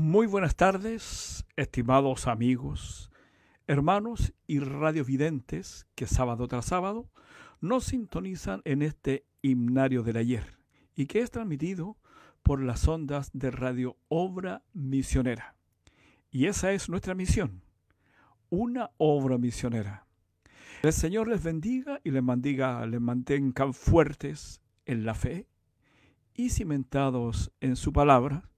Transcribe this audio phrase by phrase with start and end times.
[0.00, 3.10] Muy buenas tardes, estimados amigos,
[3.66, 7.10] hermanos y radiovidentes que sábado tras sábado
[7.60, 10.56] nos sintonizan en este himnario del ayer
[10.94, 11.96] y que es transmitido
[12.44, 15.56] por las ondas de Radio Obra Misionera.
[16.30, 17.64] Y esa es nuestra misión,
[18.50, 20.06] una obra misionera.
[20.84, 25.48] El Señor les bendiga y les, mandiga, les mantengan fuertes en la fe
[26.34, 28.48] y cimentados en su palabra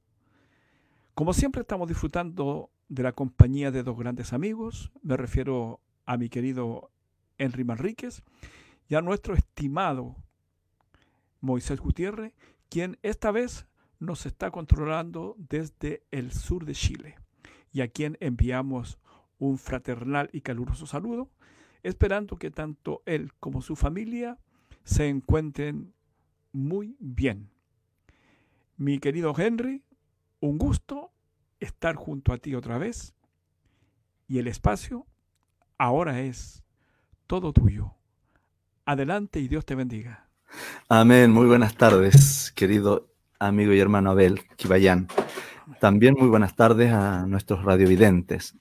[1.14, 6.28] como siempre estamos disfrutando de la compañía de dos grandes amigos, me refiero a mi
[6.28, 6.90] querido
[7.38, 8.22] Henry Manríquez
[8.88, 10.16] y a nuestro estimado
[11.40, 12.34] Moisés Gutiérrez,
[12.68, 13.66] quien esta vez
[13.98, 17.16] nos está controlando desde el sur de Chile
[17.72, 18.98] y a quien enviamos
[19.38, 21.30] un fraternal y caluroso saludo,
[21.82, 24.38] esperando que tanto él como su familia
[24.84, 25.94] se encuentren
[26.52, 27.50] muy bien.
[28.76, 29.82] Mi querido Henry,
[30.40, 31.12] un gusto
[31.60, 33.14] estar junto a ti otra vez
[34.26, 35.06] y el espacio
[35.78, 36.62] ahora es
[37.26, 37.94] todo tuyo.
[38.86, 40.28] Adelante y Dios te bendiga.
[40.88, 41.30] Amén.
[41.30, 45.08] Muy buenas tardes, querido amigo y hermano Abel Kibayán.
[45.78, 48.56] También muy buenas tardes a nuestros radiovidentes.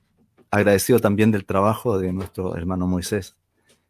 [0.51, 3.35] Agradecido también del trabajo de nuestro hermano Moisés,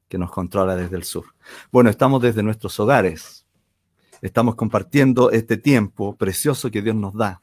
[0.08, 1.26] que nos controla desde el sur.
[1.72, 3.45] Bueno, estamos desde nuestros hogares.
[4.22, 7.40] Estamos compartiendo este tiempo precioso que Dios nos da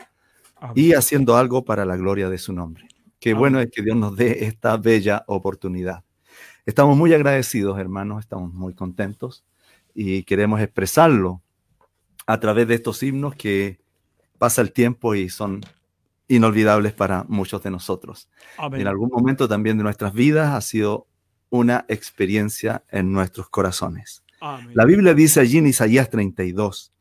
[0.74, 2.88] y haciendo algo para la gloria de su nombre.
[3.20, 6.04] Qué bueno es que Dios nos dé esta bella oportunidad.
[6.64, 9.44] Estamos muy agradecidos, hermanos, estamos muy contentos
[9.94, 11.42] y queremos expresarlo
[12.26, 13.80] a través de estos himnos que
[14.38, 15.60] pasa el tiempo y son
[16.28, 18.28] inolvidables para muchos de nosotros.
[18.72, 21.06] En algún momento también de nuestras vidas ha sido
[21.50, 24.22] una experiencia en nuestros corazones.
[24.74, 26.92] La Biblia dice allí en Isaías 32,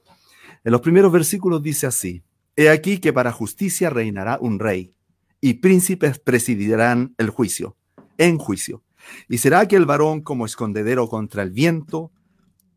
[0.64, 2.24] en los primeros versículos dice así,
[2.56, 4.96] He aquí que para justicia reinará un rey,
[5.42, 7.76] y príncipes presidirán el juicio,
[8.18, 8.84] en juicio.
[9.28, 12.12] Y será aquel varón como escondedero contra el viento,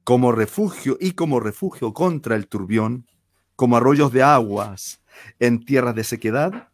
[0.04, 3.06] como refugio y como refugio contra el turbión,
[3.56, 5.00] como arroyos de aguas
[5.38, 6.68] en tierra de sequedad,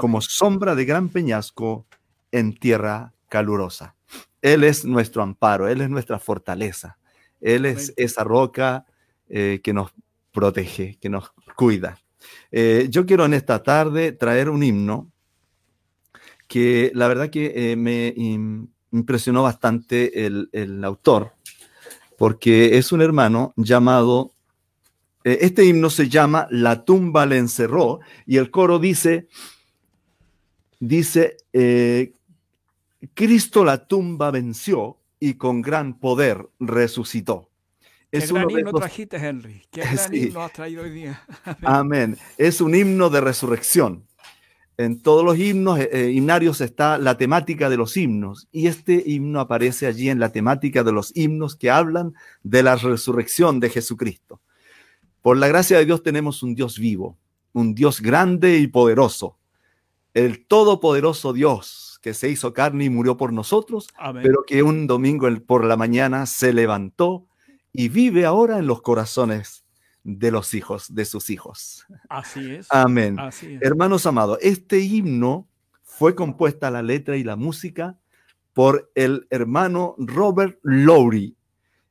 [0.00, 1.86] como sombra de gran peñasco
[2.30, 3.96] en tierra calurosa.
[4.42, 6.98] Él es nuestro amparo, Él es nuestra fortaleza,
[7.40, 8.86] Él es esa roca
[9.28, 9.92] eh, que nos
[10.32, 11.98] protege, que nos cuida.
[12.50, 15.10] Eh, yo quiero en esta tarde traer un himno
[16.46, 18.14] que la verdad que eh, me
[18.90, 21.32] impresionó bastante el, autor,
[22.16, 24.32] porque es un hermano llamado,
[25.24, 29.28] eh, este himno se llama La tumba le encerró y el coro dice,
[30.80, 31.36] dice,
[33.12, 37.47] Cristo la tumba venció y con gran poder resucitó.
[38.10, 39.62] Es gran himno trajiste, Henry.
[39.70, 41.22] Qué gran himno has traído hoy día.
[41.62, 42.16] Amén.
[42.36, 44.04] Es un himno de resurrección.
[44.78, 49.02] En todos los himnos eh, eh, himnarios está la temática de los himnos y este
[49.04, 52.14] himno aparece allí en la temática de los himnos que hablan
[52.44, 54.40] de la resurrección de Jesucristo.
[55.20, 57.18] Por la gracia de Dios tenemos un Dios vivo,
[57.52, 59.36] un Dios grande y poderoso,
[60.14, 63.88] el todopoderoso Dios que se hizo carne y murió por nosotros,
[64.22, 67.27] pero que un domingo por la mañana se levantó
[67.72, 69.64] y vive ahora en los corazones
[70.04, 71.86] de los hijos, de sus hijos.
[72.08, 72.66] Así es.
[72.70, 73.16] Amén.
[73.60, 75.48] Hermanos amados, este himno
[75.82, 77.98] fue compuesta la letra y la música
[78.54, 81.36] por el hermano Robert Lowry.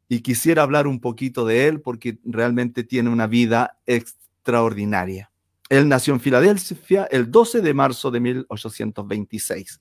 [0.09, 5.31] Y quisiera hablar un poquito de él porque realmente tiene una vida extraordinaria.
[5.69, 9.79] Él nació en Filadelfia el 12 de marzo de 1826.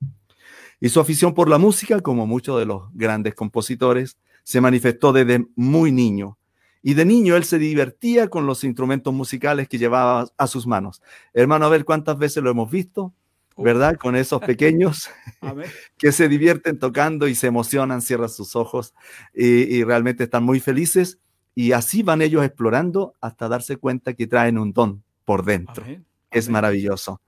[0.80, 5.44] Y su afición por la música, como muchos de los grandes compositores, se manifestó desde
[5.56, 6.38] muy niño.
[6.80, 11.02] Y de niño él se divertía con los instrumentos musicales que llevaba a sus manos.
[11.34, 13.12] Hermano, a ver cuántas veces lo hemos visto,
[13.56, 13.96] ¿verdad?
[13.96, 15.10] Con esos pequeños
[15.98, 18.94] que se divierten tocando y se emocionan, cierran sus ojos
[19.34, 21.18] y, realmente están muy felices.
[21.56, 25.84] Y así van ellos explorando hasta darse cuenta que traen un don por dentro.
[26.30, 27.20] Es maravilloso.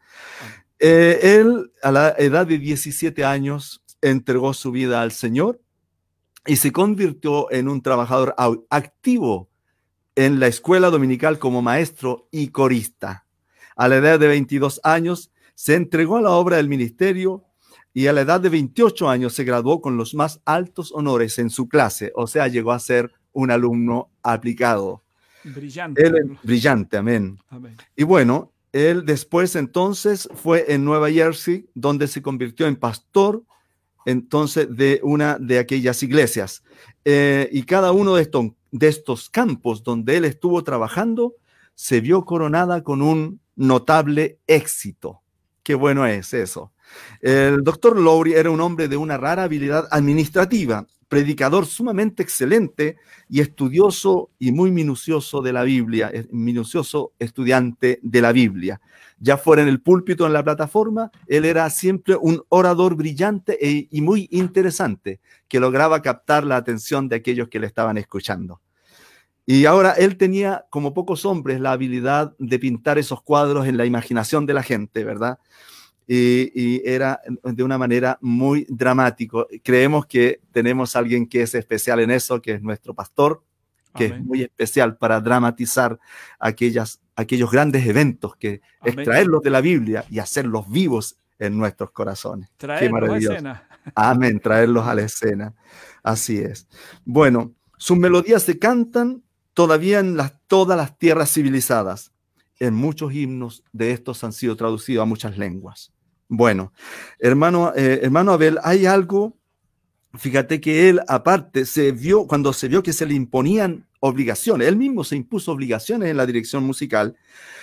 [0.79, 5.61] Eh, él, a la edad de 17 años, entregó su vida al Señor
[6.46, 8.35] y se convirtió en un trabajador
[8.70, 9.49] activo
[10.14, 13.26] en la escuela dominical como maestro y corista.
[13.76, 17.44] A la edad de 22 años se entregó a la obra del ministerio
[17.93, 21.50] y a la edad de 28 años se graduó con los más altos honores en
[21.50, 25.02] su clase, o sea, llegó a ser un alumno aplicado.
[25.44, 26.05] Brillante.
[26.05, 27.38] Él, brillante, amén.
[27.49, 27.76] amén.
[27.96, 33.44] Y bueno, él después entonces fue en Nueva Jersey, donde se convirtió en pastor
[34.08, 36.62] entonces de una de aquellas iglesias.
[37.05, 41.34] Eh, y cada uno de estos, de estos campos donde él estuvo trabajando
[41.75, 45.20] se vio coronada con un notable éxito.
[45.62, 46.72] Qué bueno es eso.
[47.20, 52.96] El doctor Lowry era un hombre de una rara habilidad administrativa, predicador sumamente excelente
[53.28, 58.81] y estudioso y muy minucioso de la Biblia, minucioso estudiante de la Biblia.
[59.19, 63.88] Ya fuera en el púlpito, en la plataforma, él era siempre un orador brillante e,
[63.90, 68.60] y muy interesante, que lograba captar la atención de aquellos que le estaban escuchando.
[69.50, 73.87] Y ahora él tenía, como pocos hombres, la habilidad de pintar esos cuadros en la
[73.87, 75.38] imaginación de la gente, ¿verdad?
[76.10, 79.46] Y, era de una manera muy dramático.
[79.62, 83.44] Creemos que tenemos a alguien que es especial en eso, que es nuestro pastor,
[83.94, 85.99] que es muy especial para dramatizar
[86.38, 92.50] aquellas, aquellos grandes eventos, que extraerlos de la Biblia y hacerlos vivos en nuestros corazones.
[92.56, 93.69] Traerlos a la escena.
[93.94, 95.55] Amén, traerlos a la escena.
[96.02, 96.69] Así es.
[97.05, 99.22] Bueno, sus melodías se cantan
[99.55, 102.12] todavía en las, todas las tierras civilizadas.
[102.60, 105.93] En muchos himnos de estos han sido traducidos a muchas lenguas.
[106.28, 106.75] Bueno,
[107.19, 109.38] hermano, eh, hermano Abel, hay algo,
[110.14, 114.76] fíjate que él aparte se vio, cuando se vio que se le imponían obligaciones, él
[114.76, 117.16] mismo se impuso obligaciones en la dirección musical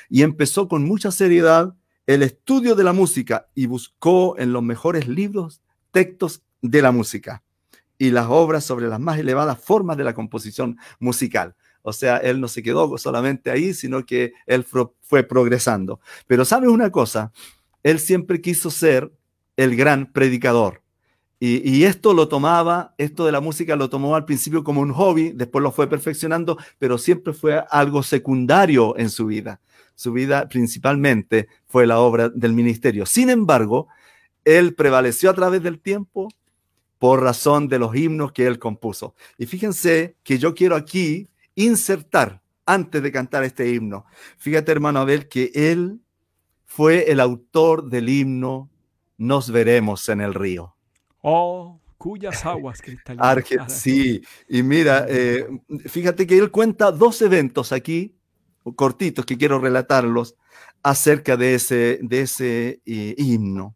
[0.10, 1.76] y empezó con mucha seriedad
[2.08, 5.62] el estudio de la música y buscó en los mejores libros
[5.92, 7.44] textos de la música
[8.00, 11.56] y las obras sobre las más elevadas formas de la composición musical.
[11.84, 16.00] O sea, él no se quedó solamente ahí, sino que él fue progresando.
[16.26, 17.32] Pero sabes una cosa,
[17.86, 19.12] él siempre quiso ser
[19.58, 20.82] el gran predicador.
[21.40, 25.32] Y, esto lo tomaba, esto de la música lo tomó al principio como un hobby,
[25.36, 29.62] después lo fue perfeccionando, pero siempre fue algo secundario en su vida.
[29.94, 33.06] Su vida principalmente fue la obra del ministerio.
[33.06, 33.88] Sin embargo,
[34.46, 36.30] él prevaleció a través del tiempo
[36.98, 39.14] por razón de los himnos que él compuso.
[39.38, 44.06] Y fíjense que yo quiero aquí insertar antes de cantar este himno.
[44.38, 46.00] Fíjate, hermano Abel, que él
[46.66, 48.70] fue el autor del himno
[49.18, 50.76] Nos veremos en el río.
[51.22, 53.72] Oh, cuyas aguas cristalinas.
[53.72, 55.48] sí, y mira, eh,
[55.88, 58.16] fíjate que él cuenta dos eventos aquí,
[58.76, 60.36] cortitos, que quiero relatarlos,
[60.84, 63.76] acerca de ese, de ese eh, himno.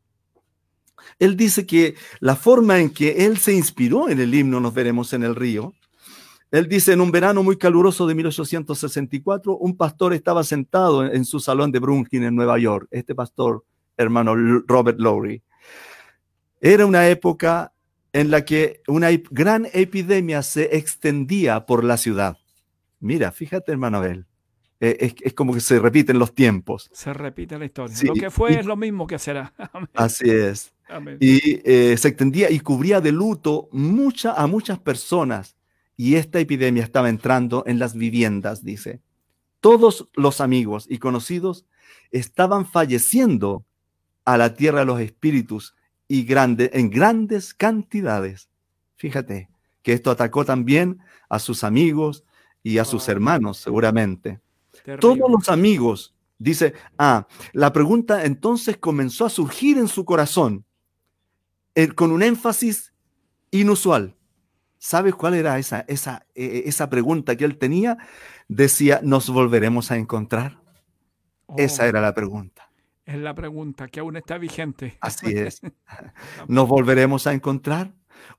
[1.18, 5.14] Él dice que la forma en que él se inspiró en el himno Nos veremos
[5.14, 5.74] en el río
[6.52, 11.40] él dice, en un verano muy caluroso de 1864, un pastor estaba sentado en, su
[11.40, 13.64] salón de Brooklyn en Nueva York, este pastor,
[13.98, 14.36] hermano
[14.68, 15.44] Robert Lowry.
[16.60, 17.72] Era una época
[18.14, 22.38] en la que una gran epidemia se extendía por la ciudad.
[23.00, 24.26] Mira, fíjate, hermano Abel,
[24.80, 26.90] eh, es, como que se repiten los tiempos.
[26.92, 27.96] Se repite la historia.
[28.04, 29.54] lo que fue es lo mismo que será.
[29.94, 30.74] Así es.
[31.20, 35.59] Y eh, se extendía y cubría de luto mucha, a muchas personas
[36.00, 39.02] y esta epidemia estaba entrando en las viviendas, dice.
[39.60, 41.66] Todos los amigos y conocidos
[42.10, 43.66] estaban falleciendo
[44.24, 45.76] a la tierra de los espíritus
[46.08, 48.48] y grande, en grandes cantidades.
[48.96, 49.50] Fíjate
[49.82, 52.24] que esto atacó también a sus amigos
[52.64, 54.40] y a sus hermanos, seguramente.
[55.02, 60.64] Todos los amigos, dice, ah, la pregunta entonces comenzó a surgir en su corazón
[61.76, 62.94] eh, con un énfasis
[63.52, 64.16] inusual.
[64.80, 67.98] ¿Sabes cuál era esa, esa, e, e, esa pregunta que él tenía?
[68.48, 70.58] Decía, ¿nos volveremos a encontrar?
[71.58, 71.88] esa oh.
[71.88, 72.70] era la pregunta.
[73.06, 74.98] Es la pregunta que aún está vigente.
[75.02, 75.62] Así es.
[76.48, 77.92] ¿Nos volveremos a encontrar?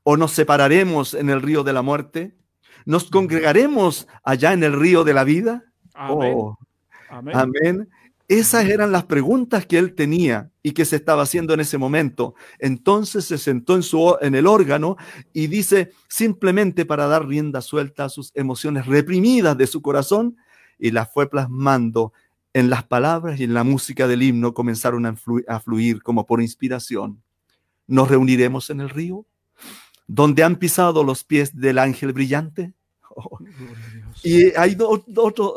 [0.02, 2.36] ¿O nos separaremos en el río de la muerte?
[2.84, 5.64] ¿Nos congregaremos allá en el río de la vida?
[5.94, 6.34] Amén.
[6.36, 6.56] Oh,
[7.10, 7.88] amén.
[8.30, 12.36] Esas eran las preguntas que él tenía y que se estaba haciendo en ese momento.
[12.60, 14.96] Entonces se sentó en, su, en el órgano
[15.32, 20.36] y dice, simplemente para dar rienda suelta a sus emociones reprimidas de su corazón,
[20.78, 22.12] y las fue plasmando
[22.54, 25.16] en las palabras y en la música del himno, comenzaron a,
[25.48, 27.20] a fluir como por inspiración.
[27.88, 29.26] Nos reuniremos en el río,
[30.06, 32.74] donde han pisado los pies del ángel brillante.
[34.22, 34.78] y hay,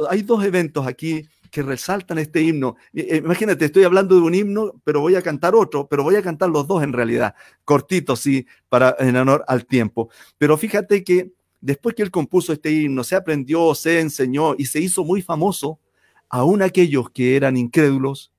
[0.09, 2.77] hay dos eventos aquí que resaltan este himno.
[2.93, 6.23] Eh, imagínate, estoy hablando de un himno, pero voy a cantar otro, pero voy a
[6.23, 10.09] cantar los dos en realidad, cortitos, sí, para, en honor al tiempo.
[10.39, 11.31] Pero fíjate que
[11.61, 15.79] después que él compuso este himno, se aprendió, se enseñó y se hizo muy famoso,
[16.27, 18.31] aún aquellos que eran incrédulos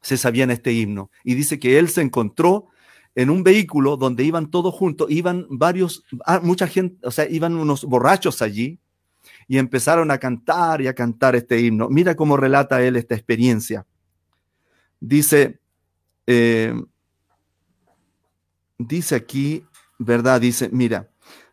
[0.00, 1.10] se sabían este himno.
[1.22, 2.68] Y dice que él se encontró
[3.14, 7.56] en un vehículo donde iban todos juntos, iban varios, ah, mucha gente, o sea, iban
[7.56, 8.78] unos borrachos allí,
[9.48, 11.88] y empezaron a cantar y a cantar este himno.
[11.88, 13.86] Mira cómo relata él esta experiencia.
[15.00, 15.60] Dice,
[16.26, 16.74] eh,
[18.78, 19.64] dice aquí,
[19.98, 20.40] ¿verdad?
[20.40, 21.08] Dice, mira,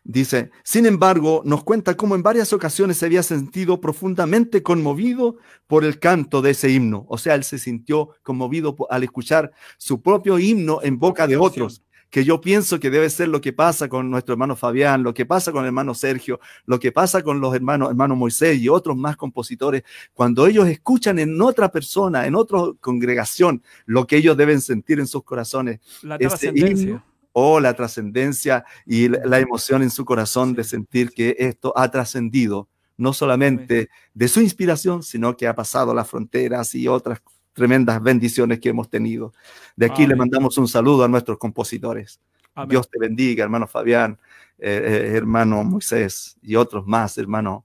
[0.06, 5.82] Dice, sin embargo, nos cuenta cómo en varias ocasiones se había sentido profundamente conmovido por
[5.82, 7.06] el canto de ese himno.
[7.08, 11.82] O sea, él se sintió conmovido al escuchar su propio himno en boca de otros,
[12.14, 15.26] que yo pienso que debe ser lo que pasa con nuestro hermano Fabián, lo que
[15.26, 18.96] pasa con el hermano Sergio, lo que pasa con los hermanos, hermano Moisés y otros
[18.96, 19.82] más compositores.
[20.12, 25.08] Cuando ellos escuchan en otra persona, en otra congregación, lo que ellos deben sentir en
[25.08, 25.80] sus corazones.
[26.02, 31.72] La trascendencia o la trascendencia y la, emoción en su corazón de sentir que esto
[31.76, 37.20] ha trascendido, no solamente de su inspiración, sino que ha pasado las fronteras y otras
[37.54, 39.32] tremendas bendiciones que hemos tenido.
[39.76, 42.20] De aquí le mandamos un saludo a nuestros compositores.
[42.68, 44.18] Dios te bendiga, hermano Fabián,
[44.58, 47.64] eh, eh, hermano Moisés y otros más, hermano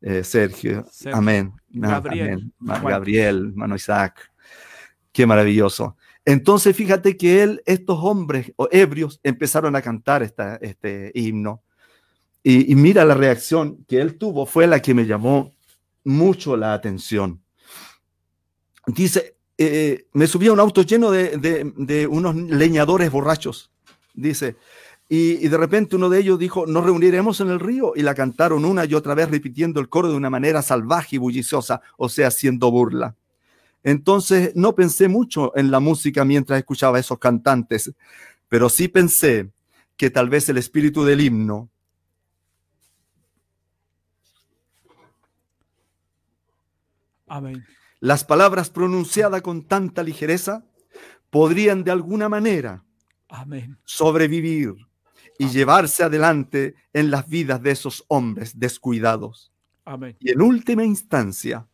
[0.00, 0.84] eh, Sergio.
[1.12, 1.52] Amén.
[1.70, 2.52] Gabriel.
[2.60, 4.30] Gabriel, hermano Isaac.
[5.10, 5.96] Qué maravilloso.
[6.24, 11.62] Entonces, fíjate que él, estos hombres ebrios empezaron a cantar este himno.
[12.42, 15.52] Y, mira la reacción que él tuvo, fue la que me llamó
[16.04, 17.42] mucho la atención.
[18.88, 23.70] Dice, eh, me subí a un auto lleno de, unos leñadores borrachos,
[24.14, 24.56] dice,
[25.10, 28.14] y, y, de repente uno de ellos dijo, nos reuniremos en el río, y la
[28.14, 32.08] cantaron una y otra vez repitiendo el coro de una manera salvaje y bulliciosa, o
[32.08, 33.14] sea, haciendo burla.
[33.84, 37.92] Entonces no pensé mucho en la música mientras escuchaba a esos cantantes,
[38.48, 39.50] pero sí pensé
[39.98, 41.68] que tal vez el espíritu del himno
[47.28, 47.62] Amén.
[48.00, 50.64] Las palabras pronunciadas con tanta ligereza
[51.30, 52.84] podrían de alguna manera
[53.28, 53.78] Amén.
[53.84, 54.74] sobrevivir
[55.38, 59.52] y llevarse adelante en las vidas de esos hombres descuidados.
[59.84, 60.16] Amén.
[60.20, 61.66] Y en última instancia,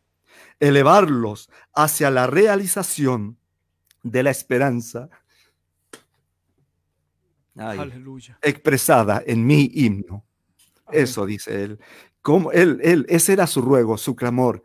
[0.60, 3.38] elevarlos hacia la realización
[4.02, 5.08] de la esperanza
[8.42, 10.24] expresada en mi himno.
[10.90, 11.78] Eso dice él.
[12.20, 14.64] Como él, él, ese era su ruego, su clamor,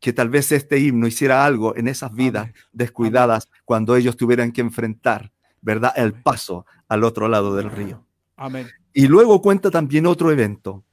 [0.00, 4.62] que tal vez este himno hiciera algo en esas vidas descuidadas cuando ellos tuvieran que
[4.62, 5.30] enfrentar,
[5.60, 5.92] ¿verdad?
[5.94, 8.04] El paso al otro lado del río.
[8.36, 8.66] Amén.
[8.92, 10.84] Y luego cuenta también otro evento,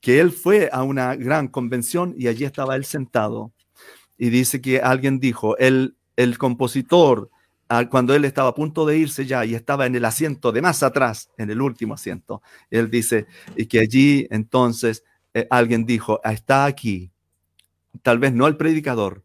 [0.00, 3.52] que él fue a una gran convención y allí estaba él sentado
[4.18, 7.30] y dice que alguien dijo, el, el compositor,
[7.90, 10.82] cuando él estaba a punto de irse ya y estaba en el asiento de más
[10.82, 15.04] atrás, en el último asiento, él dice, y que allí entonces
[15.34, 17.12] eh, alguien dijo, ah, está aquí,
[18.02, 19.24] tal vez no el predicador,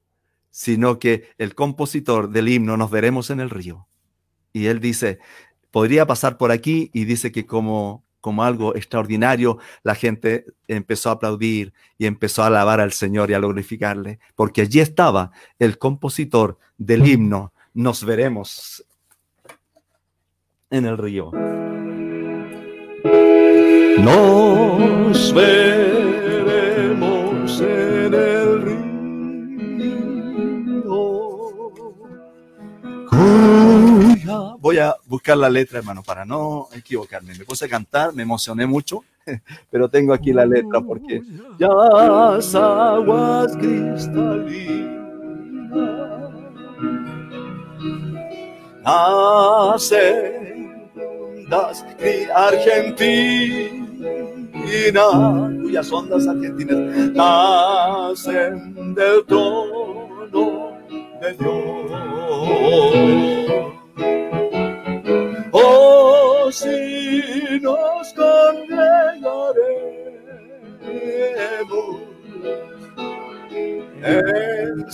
[0.50, 3.88] sino que el compositor del himno, nos veremos en el río.
[4.54, 5.20] Y él dice,
[5.72, 11.14] podría pasar por aquí y dice que como como algo extraordinario, la gente empezó a
[11.14, 16.58] aplaudir y empezó a alabar al Señor y a glorificarle, porque allí estaba el compositor
[16.78, 18.86] del himno, nos veremos
[20.70, 21.32] en el río.
[23.98, 26.01] Nos veremos
[34.60, 37.34] Voy a buscar la letra, hermano, para no equivocarme.
[37.36, 39.04] Me puse a cantar, me emocioné mucho,
[39.72, 41.22] pero tengo aquí la letra porque
[41.58, 44.82] ya aguas cristalinas
[48.84, 50.52] nacen
[51.52, 51.86] ondas
[52.34, 53.82] argentinas,
[55.62, 56.80] cuyas ondas argentinas
[57.14, 60.78] nacen del trono
[61.22, 61.81] de Dios.
[65.54, 68.14] Oh, si nos
[74.04, 74.86] en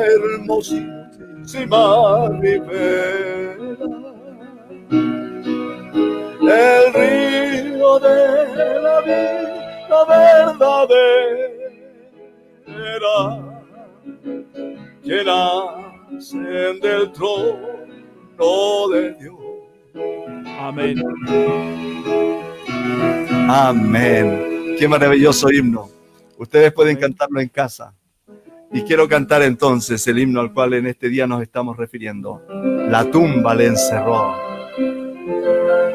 [0.00, 1.84] hermosísima
[2.40, 3.56] ribera,
[6.40, 11.02] el río de la vida verdadera
[16.22, 17.58] nacen del trono
[18.92, 19.34] de Dios.
[20.60, 21.02] Amén.
[23.48, 24.76] Amén.
[24.78, 25.88] Qué maravilloso himno.
[26.38, 27.94] Ustedes pueden cantarlo en casa.
[28.72, 32.42] Y quiero cantar entonces el himno al cual en este día nos estamos refiriendo.
[32.88, 34.34] La tumba le encerró.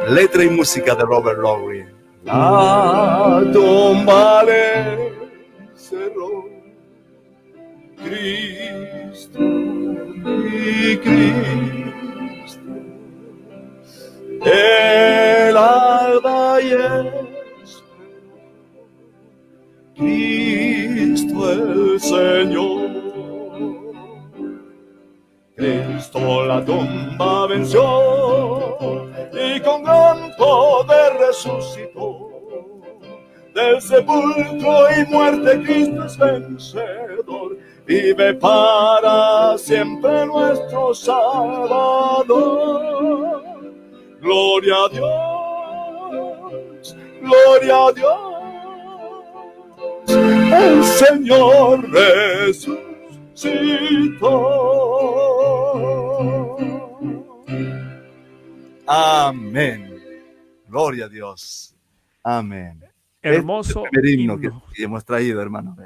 [0.09, 1.85] Letra y música de Robert Lowry.
[2.23, 5.11] La tumba le
[5.71, 6.45] encerró.
[7.97, 9.76] Cristo
[11.03, 12.59] Cristo.
[14.45, 16.71] El alba y
[19.95, 22.87] Cristo el Señor.
[25.55, 28.77] Cristo la tumba venció
[29.33, 32.29] y con gran poder resucitó.
[33.55, 37.57] Del sepulcro y muerte Cristo es vencedor,
[37.87, 42.27] vive para siempre nuestro Salvador.
[44.19, 48.17] Gloria a Dios, gloria a Dios.
[50.07, 52.77] El Señor resucitó.
[58.87, 60.01] Amén.
[60.67, 61.73] Gloria a Dios.
[62.23, 62.83] Amén.
[63.21, 64.63] Hermoso este es el himno, himno.
[64.73, 65.77] Que, hemos traído, hermano.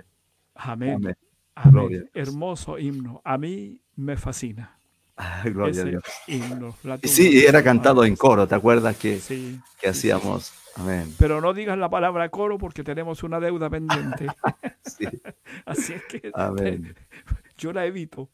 [0.55, 0.95] Amén.
[0.95, 1.15] Amén.
[1.63, 2.09] Amén.
[2.13, 3.21] Hermoso himno.
[3.23, 4.77] A mí me fascina.
[5.17, 6.03] Ah, gloria a ese Dios.
[6.27, 6.75] himno.
[7.03, 9.59] Y sí, era cantado en coro, ¿te acuerdas que, Sí.
[9.79, 10.53] que hacíamos?
[10.77, 11.13] Amén.
[11.19, 14.27] Pero no digas la palabra coro porque tenemos una deuda pendiente.
[14.83, 15.05] Sí.
[15.65, 16.95] Así es que Amén.
[17.57, 18.29] yo la evito.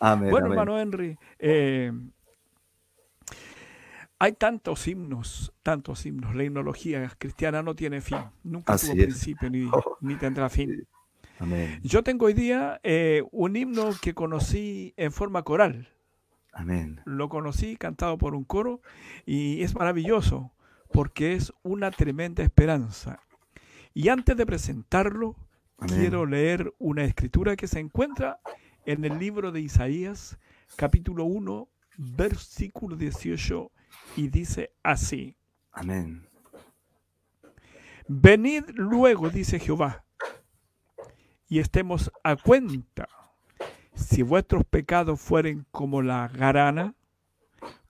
[0.00, 0.30] Amén.
[0.30, 0.58] Bueno, amén.
[0.58, 1.92] hermano Henry, eh,
[4.18, 6.34] hay tantos himnos, tantos himnos.
[6.34, 8.18] La himnología cristiana no tiene fin.
[8.44, 9.04] Nunca Así tuvo es.
[9.06, 9.96] principio ni, Oh.
[10.00, 10.86] ni tendrá fin.
[11.42, 11.80] Amén.
[11.82, 15.88] Yo tengo hoy día eh, un himno que conocí en forma coral.
[16.52, 17.00] Amén.
[17.04, 18.80] Lo conocí cantado por un coro
[19.26, 20.52] y es maravilloso
[20.92, 23.24] porque es una tremenda esperanza.
[23.92, 25.34] Y antes de presentarlo,
[25.78, 25.98] Amén.
[25.98, 28.38] quiero leer una escritura que se encuentra
[28.86, 30.38] en el libro de Isaías,
[30.76, 33.72] capítulo 1, versículo 18,
[34.16, 35.36] y dice así.
[35.72, 36.24] Amén.
[38.06, 40.04] Venid luego, dice Jehová,
[41.52, 43.10] y estemos a cuenta.
[43.92, 46.94] Si vuestros pecados fueren como la garana,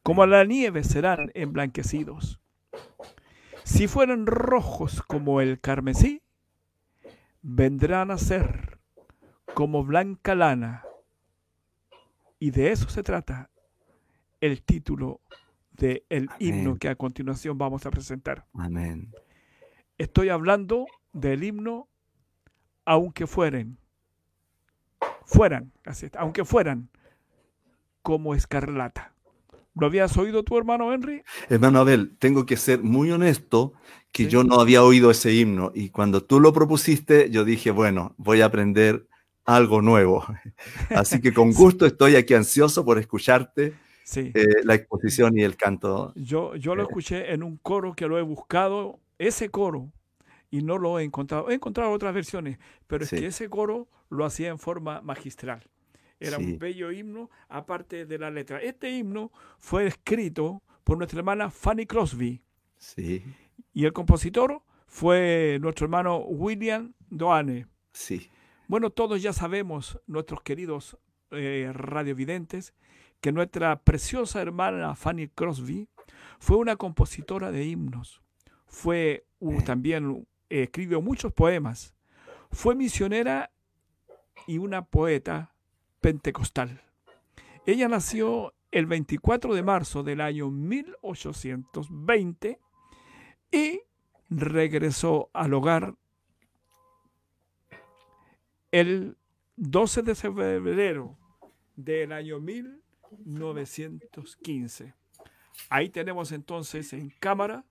[0.03, 2.41] como la nieve serán emblanquecidos.
[3.63, 6.23] Si fueren rojos como el carmesí,
[7.41, 8.81] vendrán a ser
[9.55, 10.83] como blanca lana.
[12.41, 13.49] Y de eso se trata
[14.41, 15.21] el título
[15.71, 16.79] del himno Amén.
[16.79, 18.45] que a continuación vamos a presentar.
[18.55, 19.15] Amén.
[19.99, 21.87] Estoy hablando del himno
[22.85, 23.79] aunque fueren,
[25.25, 26.89] fueran, así está, aunque fueran
[28.03, 29.13] como escarlata.
[29.75, 31.23] ¿Lo habías oído tu hermano Henry?
[31.49, 33.73] Hermano Abel, tengo que ser muy honesto
[34.11, 34.29] que Sí.
[34.31, 38.43] yo no había oído ese himno y cuando tú lo propusiste, yo dije, bueno, voy
[38.43, 39.07] a aprender
[39.47, 40.27] algo nuevo.
[40.91, 44.31] Así que con gusto estoy aquí ansioso por escucharte Sí.
[44.35, 46.13] eh, la exposición y el canto.
[46.17, 46.87] Yo, yo lo eh.
[46.87, 49.91] escuché en un coro que lo he buscado, ese coro,
[50.53, 51.51] y no lo he encontrado.
[51.51, 55.69] He encontrado otras versiones, pero es que ese coro lo hacía en forma magistral.
[56.21, 56.45] Era Sí.
[56.45, 58.61] un bello himno, aparte de la letra.
[58.63, 62.45] Este himno fue escrito por nuestra hermana Fanny Crosby.
[62.77, 63.25] Sí,
[63.73, 67.67] Y el compositor fue nuestro hermano William Doane.
[67.93, 68.31] sí,
[68.69, 70.97] Bueno, todos ya sabemos, nuestros queridos
[71.31, 72.75] eh, radiovidentes,
[73.21, 75.89] que nuestra preciosa hermana Fanny Crosby
[76.39, 78.21] fue una compositora de himnos.
[78.67, 79.65] Fue uh, Bien.
[79.65, 80.27] también
[80.61, 81.95] escribió muchos poemas.
[82.51, 83.51] Fue misionera
[84.47, 85.55] y una poeta
[86.01, 86.83] pentecostal.
[87.65, 92.61] Ella nació el 24 de marzo del año 1820
[93.51, 93.81] y
[94.29, 95.95] regresó al hogar
[98.73, 99.17] el
[99.57, 101.17] 12 de febrero
[101.77, 104.95] del año 1915.
[105.69, 107.67] Ahí tenemos entonces en cámara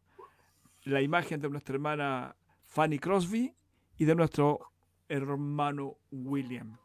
[0.84, 2.36] la imagen de nuestra hermana
[2.72, 3.54] Fanny Crosby
[3.98, 4.72] y de nuestro
[5.10, 6.78] hermano William.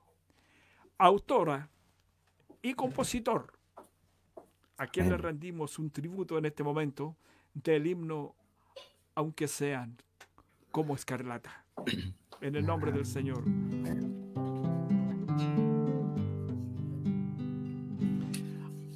[0.99, 1.71] Autora
[2.61, 3.53] y compositor,
[4.79, 7.17] a quien le rendimos un tributo en este momento
[7.55, 8.35] del himno,
[9.15, 9.97] aunque sean
[10.73, 11.65] como escarlata.
[12.41, 13.45] En el nombre del Señor.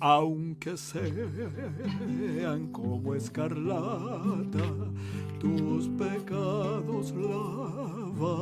[0.03, 4.65] Aunque sean como escarlata,
[5.39, 8.41] tus pecados lavaré.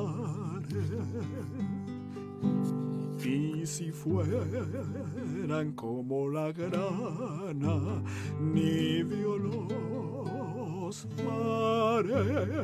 [3.25, 8.05] Y si fueran como la grana,
[8.41, 12.55] nivio los haré.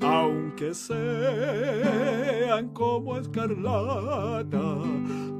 [0.00, 4.74] Aunque sean como escarlata,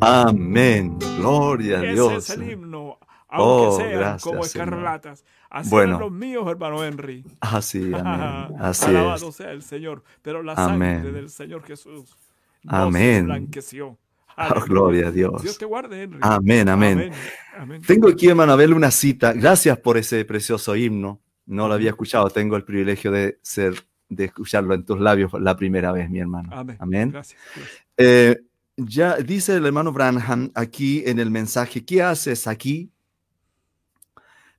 [0.00, 0.98] Amén.
[1.18, 2.12] Gloria a Dios.
[2.24, 5.24] Ese es el himno, aunque Oh, sean gracias, como escarlatas.
[5.50, 5.88] Así Bueno.
[5.96, 7.24] eran los míos, hermano Henry.
[7.40, 8.56] Así, amén.
[8.58, 9.34] Así Alabado es.
[9.36, 10.02] sea el Señor.
[10.22, 10.98] Pero la Amén.
[10.98, 12.16] sangre del Señor Jesús
[12.62, 13.26] nos Amén.
[13.26, 13.98] blanqueció.
[14.42, 15.42] Oh, gloria a Dios.
[15.42, 16.18] Dios te guarde, Henry.
[16.22, 16.92] Amén, amén.
[16.98, 17.12] Amén.
[17.58, 17.82] Amén.
[17.86, 19.34] Tengo aquí, hermano Abel, una cita.
[19.34, 21.20] Gracias por ese precioso himno.
[21.44, 22.30] No lo había escuchado.
[22.30, 23.74] Tengo el privilegio de ser,
[24.08, 26.48] de escucharlo en tus labios la primera vez, mi hermano.
[26.52, 26.76] Amén.
[26.80, 27.10] Amén.
[27.10, 27.38] Gracias.
[27.54, 27.82] gracias.
[27.98, 28.40] Eh,
[28.86, 32.90] ya dice el hermano Branham aquí en el mensaje, ¿qué haces aquí?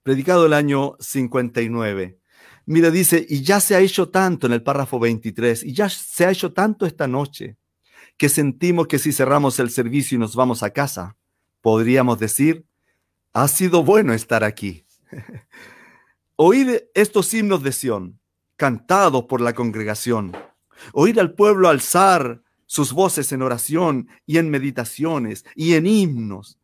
[0.03, 2.17] Predicado el año 59.
[2.65, 6.25] Mira, dice, y ya se ha hecho tanto en el párrafo 23, y ya se
[6.25, 7.57] ha hecho tanto esta noche,
[8.17, 11.17] que sentimos que si cerramos el servicio y nos vamos a casa,
[11.61, 12.65] podríamos decir,
[13.33, 14.85] ha sido bueno estar aquí.
[16.35, 18.19] Oír estos himnos de Sión,
[18.57, 20.31] cantados por la congregación,
[20.93, 26.57] oír al pueblo alzar sus voces en oración y en meditaciones y en himnos.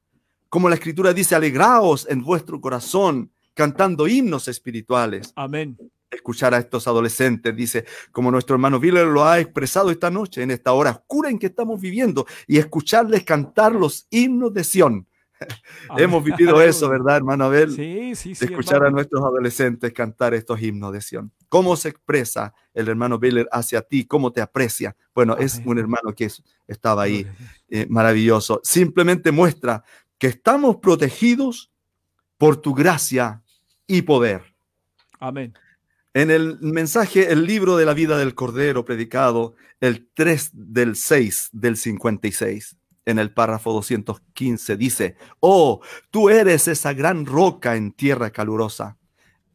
[0.47, 5.33] Como la escritura dice, alegraos en vuestro corazón cantando himnos espirituales.
[5.35, 5.77] Amén.
[6.09, 10.51] Escuchar a estos adolescentes, dice, como nuestro hermano Viller lo ha expresado esta noche, en
[10.51, 15.07] esta hora oscura en que estamos viviendo, y escucharles cantar los himnos de Sión.
[15.89, 16.03] Amén.
[16.03, 17.71] Hemos vivido eso, ¿verdad, hermano Abel?
[17.71, 18.45] Sí, sí, sí.
[18.45, 21.31] de escuchar a nuestros adolescentes cantar estos himnos de Sión.
[21.49, 24.05] ¿Cómo se expresa el hermano Biller hacia ti?
[24.05, 24.95] ¿Cómo te aprecia?
[25.13, 27.25] Bueno, es un hermano que es- estaba ahí,
[27.69, 28.59] eh, maravilloso.
[28.63, 29.83] Simplemente muestra
[30.17, 31.71] que estamos protegidos
[32.37, 33.41] por tu gracia
[33.85, 34.41] y poder.
[35.19, 35.53] Amén.
[36.13, 41.49] En el mensaje, el libro de la vida del Cordero predicado, el 3 del 6
[41.51, 42.75] del 56,
[43.07, 45.79] en el párrafo 215, dice, oh,
[46.11, 48.97] tú eres esa gran roca en tierra calurosa,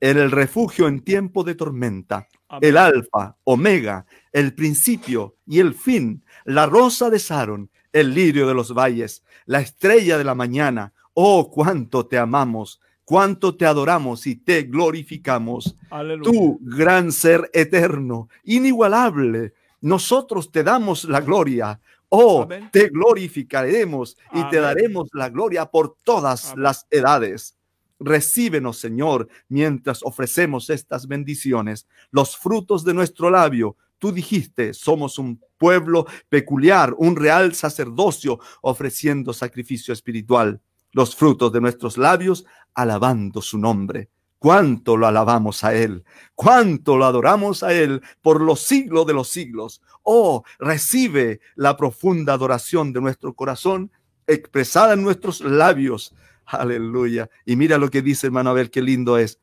[0.00, 2.70] en el refugio en tiempo de tormenta, Amén.
[2.70, 8.54] el alfa, omega, el principio y el fin, la rosa de Saron, el lirio de
[8.54, 10.94] los valles, la estrella de la mañana.
[11.12, 15.76] Oh, cuánto te amamos, cuánto te adoramos y te glorificamos.
[15.90, 16.30] Aleluya.
[16.30, 21.80] Tú, gran ser eterno, inigualable, nosotros te damos la gloria.
[22.14, 22.68] Oh, Amén.
[22.70, 26.64] te glorificaremos y te daremos la gloria por todas Amén.
[26.64, 27.56] las edades.
[27.98, 33.76] Recíbenos, Señor, mientras ofrecemos estas bendiciones, los frutos de nuestro labio.
[33.98, 40.60] Tú dijiste, somos un pueblo peculiar, un real sacerdocio, ofreciendo sacrificio espiritual.
[40.90, 42.44] Los frutos de nuestros labios,
[42.74, 44.10] alabando su nombre.
[44.42, 46.02] Cuánto lo alabamos a Él,
[46.34, 49.82] cuánto lo adoramos a Él por los siglos de los siglos.
[50.02, 53.92] Oh, recibe la profunda adoración de nuestro corazón
[54.26, 56.12] expresada en nuestros labios.
[56.44, 57.30] Aleluya.
[57.46, 59.38] Y mira lo que dice hermano Abel, qué lindo es.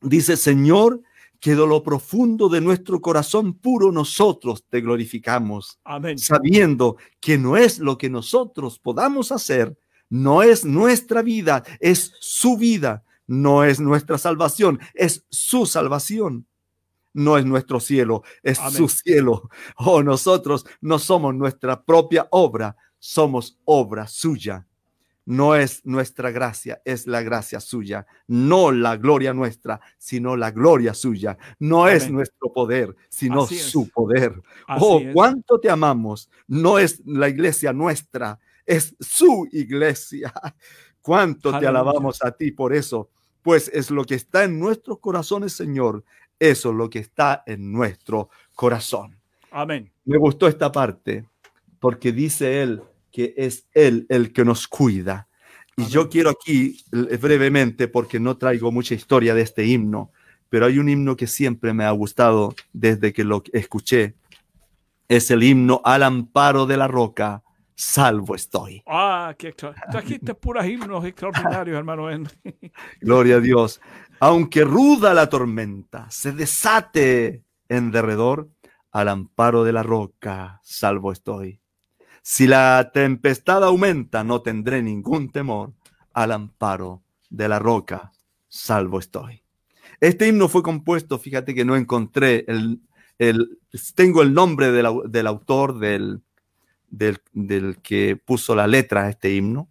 [0.00, 1.02] Dice, Señor,
[1.38, 6.16] que de lo profundo de nuestro corazón puro nosotros te glorificamos, Amén.
[6.18, 9.76] sabiendo que no es lo que nosotros podamos hacer,
[10.08, 16.46] no es nuestra vida, es su vida, no es nuestra salvación, es su salvación.
[17.14, 18.72] No es nuestro cielo, es Amén.
[18.72, 19.50] su cielo.
[19.76, 24.66] Oh, nosotros no somos nuestra propia obra, somos obra suya.
[25.24, 28.06] No es nuestra gracia, es la gracia suya.
[28.28, 31.36] No la gloria nuestra, sino la gloria suya.
[31.58, 33.62] No es nuestro poder, sino Así es.
[33.64, 34.40] su poder.
[34.66, 35.12] Así oh, es.
[35.12, 36.30] cuánto te amamos.
[36.46, 40.32] No es la iglesia nuestra, es su iglesia.
[41.00, 43.08] Cuánto te alabamos a ti por eso.
[43.42, 46.04] Pues es lo que está en nuestros corazones, Señor.
[46.38, 49.16] Eso es lo que está en nuestro corazón.
[49.50, 49.90] Amén.
[50.04, 51.24] Me gustó esta parte
[51.80, 55.28] porque dice él que es él el que nos cuida.
[55.76, 60.10] Y yo quiero aquí eh, brevemente, porque no traigo mucha historia de este himno,
[60.48, 64.14] pero hay un himno que siempre me ha gustado desde que lo escuché.
[65.06, 67.44] Es el himno al amparo de la roca,
[67.78, 68.82] salvo estoy.
[68.86, 69.52] Ah, qué.
[69.52, 72.08] Trajiste puras himnos extraordinarios, hermano.
[73.00, 73.80] Gloria a Dios.
[74.18, 78.48] Aunque ruda la tormenta se desate en derredor,
[78.90, 81.60] al amparo de la roca, salvo estoy.
[82.22, 85.72] Si la tempestad aumenta, no tendré ningún temor,
[86.12, 88.10] al amparo de la roca,
[88.48, 89.42] salvo estoy.
[90.00, 92.80] Este himno fue compuesto, fíjate que no encontré el,
[93.18, 93.60] el
[93.94, 96.22] tengo el nombre del, del autor, del,
[96.90, 99.68] del, del, que puso la letra a este himno,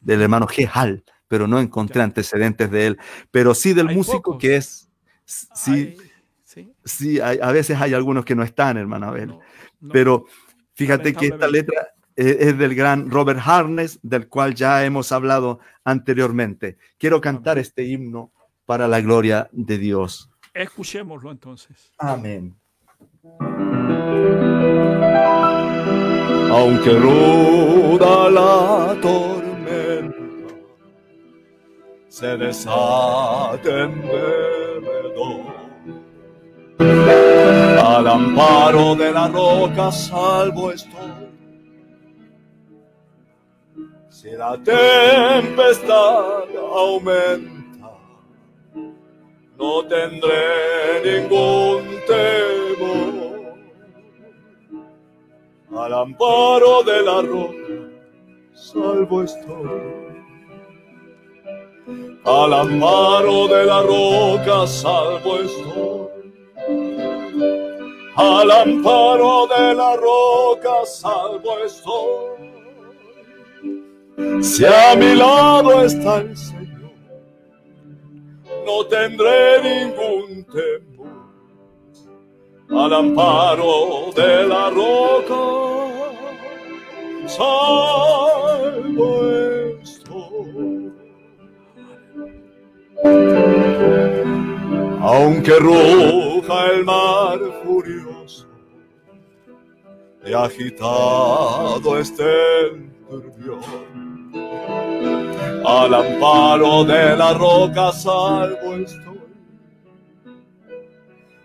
[0.00, 2.98] del hermano Gehal, pero no encontré antecedentes de él,
[3.30, 4.38] pero sí del músico pocos.
[4.40, 4.88] que es,
[5.24, 5.96] sí,
[6.44, 6.72] sí.
[6.84, 9.40] sí, hay- a veces hay algunos que no están, hermano Abel, No,
[9.80, 9.92] no.
[9.92, 10.24] pero
[10.74, 15.60] fíjate que esta letra es, es del gran Robert Harness, del cual ya hemos hablado
[15.84, 16.78] anteriormente.
[16.98, 18.32] Quiero cantar este himno
[18.64, 20.30] para la gloria de Dios.
[20.54, 21.92] Escuchémoslo entonces.
[21.98, 22.56] Amén.
[26.50, 30.54] Aunque ruda la tormenta,
[32.08, 35.60] se desate en derredor.
[37.92, 41.10] Al amparo de la roca salvo estoy.
[44.08, 47.90] Si la tempestad aumenta,
[49.58, 53.19] no tendré ningún temor
[55.76, 57.54] al amparo de la roca,
[58.54, 60.00] salvo estoy.
[62.24, 66.08] Al amparo de la roca, salvo estoy.
[68.16, 72.50] Al amparo de la roca, salvo estoy.
[74.42, 76.92] Si a mi lado está el Señor,
[78.66, 81.19] no tendré ningún temor
[82.70, 85.34] al amparo de la roca,
[87.26, 88.60] salvo.
[95.02, 98.46] Aunque ruja el mar furioso
[100.24, 104.30] y agitado esté el turbión,
[105.64, 109.09] al amparo de la roca salvo estoy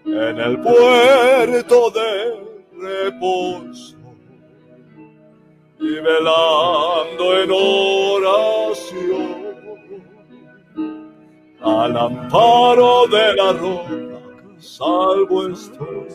[0.05, 2.45] en el puerto de
[2.79, 3.95] reposo
[5.79, 9.45] y velando en oración
[11.61, 14.15] al amparo de la roca
[14.59, 16.07] salvo estoy.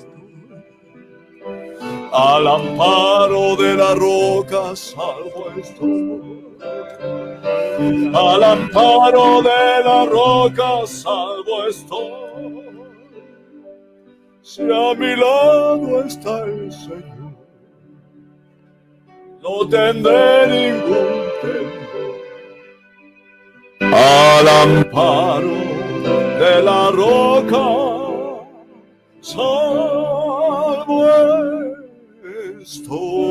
[2.12, 6.46] Al amparo de la roca salvo estoy.
[8.14, 12.29] Al amparo de la roca salvo estoy
[14.50, 17.34] si a mi lado está el Señor,
[19.40, 22.18] no tendré ningún temor.
[23.92, 25.56] Al amparo
[26.40, 27.64] de la roca,
[29.20, 31.06] salvo
[32.60, 33.30] estoy.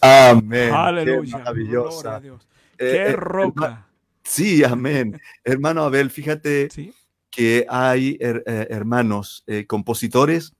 [0.00, 0.72] Amén.
[0.72, 1.04] Aleluya.
[1.04, 2.14] Qué Gloria maravillosa.
[2.14, 2.46] a Dios.
[2.78, 3.85] Eh, Qué eh, roca.
[4.26, 5.20] Sí, amén.
[5.44, 6.92] Hermano Abel, fíjate Sí.
[7.30, 10.52] que hay her- eh, hermanos eh, compositores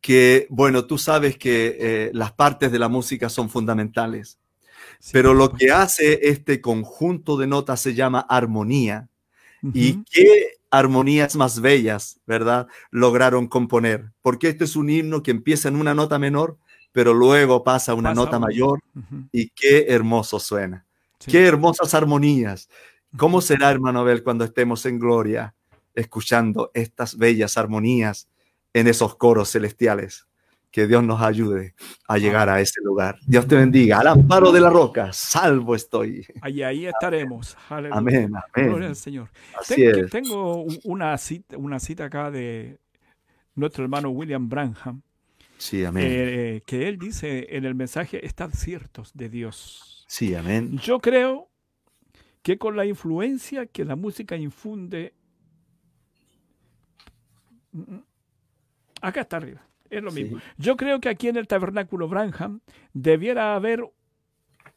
[0.00, 4.38] que, bueno, tú sabes que eh, las partes de la música son fundamentales,
[4.98, 9.08] sí, pero lo que hace este conjunto de notas se llama armonía.
[9.74, 12.66] Y qué armonías más bellas, ¿verdad?
[12.90, 14.10] Lograron componer.
[14.22, 16.56] Porque este es un himno que empieza en una nota menor,
[16.92, 18.80] pero luego pasa a una Pasa nota mayor
[19.32, 20.86] y qué hermoso suena.
[21.20, 21.30] Sí.
[21.30, 22.68] Qué hermosas armonías.
[23.16, 25.54] ¿Cómo será, hermano Abel, cuando estemos en gloria
[25.94, 28.28] escuchando estas bellas armonías
[28.72, 30.26] en esos coros celestiales?
[30.70, 31.74] Que Dios nos ayude
[32.06, 33.16] a llegar a ese lugar.
[33.26, 33.98] Dios te bendiga.
[33.98, 36.24] Al amparo de la roca, salvo estoy.
[36.40, 37.56] Ahí, ahí estaremos.
[37.68, 37.98] Aleluya.
[37.98, 38.82] Amén, Gloria amén.
[38.84, 39.28] al Señor.
[39.60, 40.10] Así Ten- que es.
[40.10, 42.78] tengo un- una cita, una cita acá de
[43.56, 45.02] nuestro hermano William Branham,
[45.60, 46.06] Sí, amén.
[46.08, 50.04] eh, que él dice en el mensaje, estad ciertos de Dios.
[50.08, 50.78] Sí, amén.
[50.78, 51.48] Yo creo
[52.42, 55.14] que con la influencia que la música infunde,
[57.72, 57.98] Mm,
[59.00, 60.38] acá está arriba, es lo mismo.
[60.38, 60.44] Sí.
[60.58, 62.60] Yo creo que aquí en el tabernáculo Branham
[62.92, 63.88] debiera haber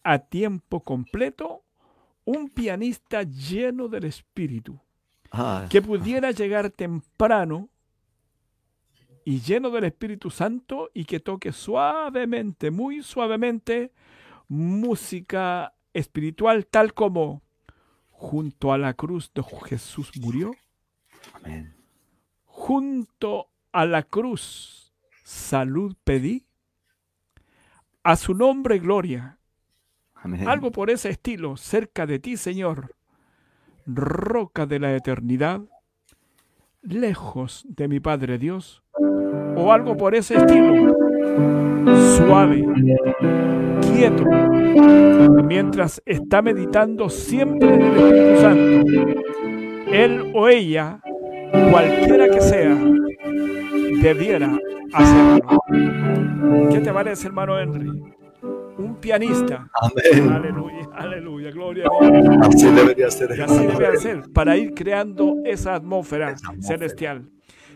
[0.04, 1.64] a tiempo completo
[2.26, 4.80] un pianista lleno del espíritu
[5.32, 7.70] Ah, que pudiera llegar temprano
[9.26, 13.92] y lleno del Espíritu Santo y que toque suavemente, muy suavemente,
[14.48, 17.42] música espiritual tal como
[18.10, 20.52] junto a la cruz de Jesús murió,
[21.34, 21.76] amén.
[22.46, 26.46] junto a la cruz salud pedí.
[28.04, 29.40] A su nombre gloria.
[30.14, 30.48] Amén.
[30.48, 32.96] Algo por ese estilo, cerca de ti, Señor,
[33.86, 35.62] roca de la eternidad,
[36.82, 38.83] lejos de mi Padre Dios,
[39.56, 40.96] o algo por ese estilo,
[42.18, 42.66] suave,
[43.82, 44.26] quieto,
[45.46, 49.92] mientras está meditando siempre en el Espíritu Santo.
[49.92, 51.00] Él o ella,
[51.72, 52.76] cualquiera que sea,
[54.02, 54.58] debiera
[54.94, 55.60] hacerlo.
[56.72, 57.90] ¿Qué te parece, hermano Henry?
[58.76, 59.70] Un pianista.
[59.80, 60.32] Amén.
[60.34, 62.38] Aleluya, aleluya, gloria a Dios.
[62.42, 63.32] Así debería ser.
[63.34, 64.00] Así hermano debe Abel.
[64.00, 66.78] ser, para ir creando esa atmósfera, Esa atmósfera.
[66.80, 67.30] celestial.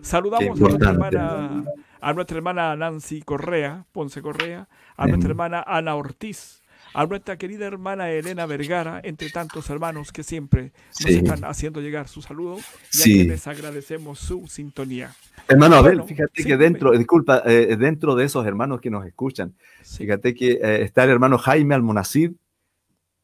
[0.07, 1.63] Saludamos a nuestra, hermana,
[1.99, 6.61] a nuestra hermana Nancy Correa, Ponce Correa, a nuestra hermana Ana Ortiz,
[6.93, 11.15] a nuestra querida hermana Elena Vergara, entre tantos hermanos que siempre nos Sí.
[11.17, 13.13] están haciendo llegar su saludo y a Sí.
[13.15, 15.13] quienes agradecemos su sintonía.
[15.49, 19.05] Hermano Abel, Bueno, fíjate sí, que dentro, disculpa, eh, dentro de esos hermanos que nos
[19.05, 22.31] escuchan, fíjate que eh, está el hermano Jaime Almonacid.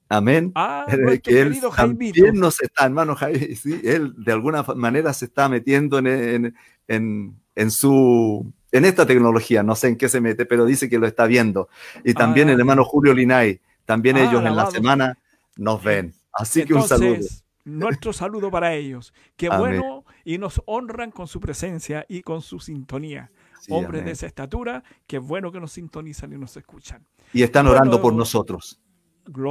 [0.09, 0.51] Amén.
[0.53, 0.85] Ah,
[1.23, 1.69] que él Jaimito.
[1.71, 6.55] también nos está, hermano Jaime, sí, él de alguna manera se está metiendo en, en,
[6.87, 10.97] en, en su en esta tecnología, no sé en qué se mete, pero dice que
[10.97, 11.69] lo está viendo.
[12.03, 12.53] Y también Ah.
[12.53, 15.17] el hermano Julio Linay, también Ah, ellos en la semana
[15.57, 16.13] nos ven.
[16.33, 17.17] Así que un saludo.
[17.65, 19.13] Nuestro saludo para ellos.
[19.37, 19.59] Qué Amén.
[19.79, 23.29] bueno y nos honran con su presencia y con su sintonía.
[23.61, 24.05] Sí, Hombres amén.
[24.05, 27.05] de esa estatura, qué bueno que nos sintonizan y nos escuchan.
[27.31, 28.79] Y están orando por nosotros.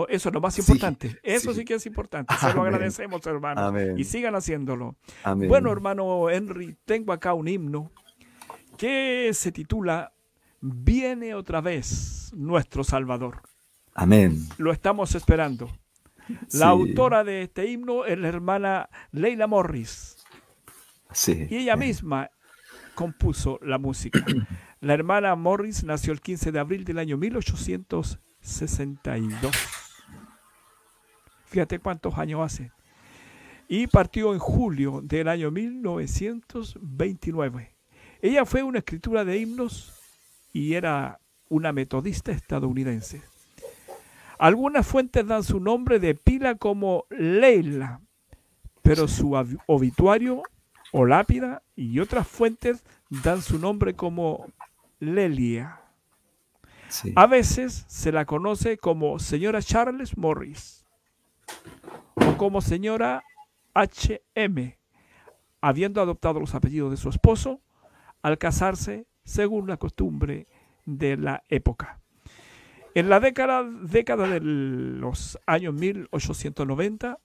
[0.09, 1.19] Eso es lo más Sí, importante.
[1.23, 1.65] Eso sí, sí.
[1.65, 2.35] que es importante.
[2.37, 3.61] Se lo agradecemos, hermano.
[3.61, 3.99] Amén.
[3.99, 4.97] Y sigan haciéndolo.
[5.25, 5.49] Amén.
[5.49, 7.91] Bueno, hermano Henry, tengo acá un himno
[8.77, 10.13] que se titula
[10.61, 13.43] Viene otra vez nuestro Salvador.
[13.95, 14.47] Amén.
[14.59, 15.71] Lo estamos esperando.
[16.53, 20.17] La autora de este himno es la hermana Leila Morris.
[21.11, 21.47] Sí.
[21.51, 22.31] Y ella misma
[22.95, 24.25] compuso la música.
[24.81, 27.17] La hermana Morris nació el 15 de abril del año
[28.43, 29.55] 1862.
[31.47, 32.73] Fíjate cuántos años hace.
[33.69, 37.75] Y partió en julio del año 1929.
[38.21, 39.95] Ella fue una escritura de himnos
[40.53, 43.23] y era una metodista estadounidense.
[44.39, 48.01] Algunas fuentes dan su nombre de pila como Leila,
[48.83, 50.43] pero su ob- obituario
[50.93, 54.47] o lápida y otras fuentes dan su nombre como
[54.99, 55.79] Lelia.
[57.15, 60.85] A veces se la conoce como señora Charles Morris
[62.15, 63.23] o como señora
[63.75, 64.75] HM,
[65.61, 67.61] habiendo adoptado los apellidos de su esposo
[68.23, 70.47] al casarse según la costumbre
[70.85, 72.01] de la época.
[72.95, 77.19] En la década, década de los años 1890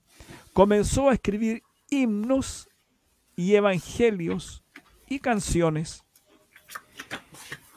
[0.54, 2.68] comenzó a escribir himnos
[3.36, 4.64] y evangelios
[5.06, 6.04] y canciones.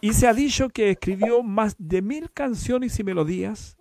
[0.02, 3.78] Y se ha dicho que escribió más de mil canciones y melodías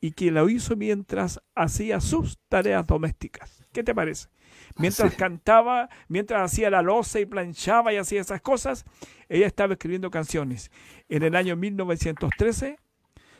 [0.00, 3.62] y que lo hizo mientras hacía sus tareas domésticas.
[3.72, 4.28] ¿Qué te parece?
[4.76, 5.16] Mientras Sí.
[5.18, 8.84] cantaba, mientras hacía la loza y planchaba y hacía esas cosas,
[9.28, 10.70] ella estaba escribiendo canciones.
[11.08, 12.78] En el año 1913,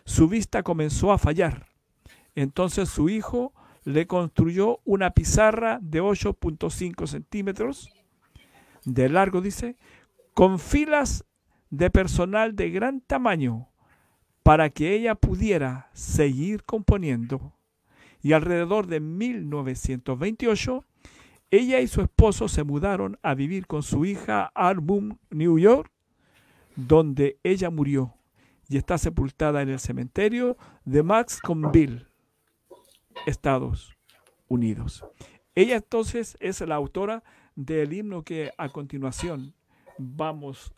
[0.04, 1.66] su vista comenzó a fallar.
[2.34, 7.90] Entonces su hijo le construyó una pizarra de 8.5 centímetros
[8.84, 9.76] de largo, dice,
[10.34, 11.24] con filas
[11.70, 13.68] de personal de gran tamaño
[14.42, 17.52] para que ella pudiera seguir componiendo.
[18.22, 20.84] Y alrededor de 1928,
[21.50, 24.74] ella y su esposo se mudaron a vivir con su hija a
[25.30, 25.90] New York,
[26.76, 28.14] donde ella murió
[28.68, 32.06] y está sepultada en el cementerio de Maxconville,
[33.26, 33.96] Estados
[34.48, 35.04] Unidos.
[35.54, 37.24] Ella entonces es la autora
[37.56, 39.54] del himno que a continuación
[39.98, 40.72] vamos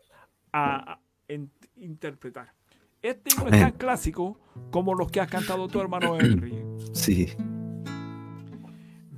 [0.52, 0.98] a
[1.28, 2.52] en- interpretar.
[3.00, 4.38] Este himno es tan clásico
[4.70, 6.62] como los que has cantado tu hermano Henry.
[6.92, 7.28] Sí.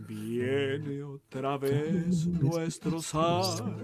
[0.07, 3.77] Viene otra vez nuestro Salvador,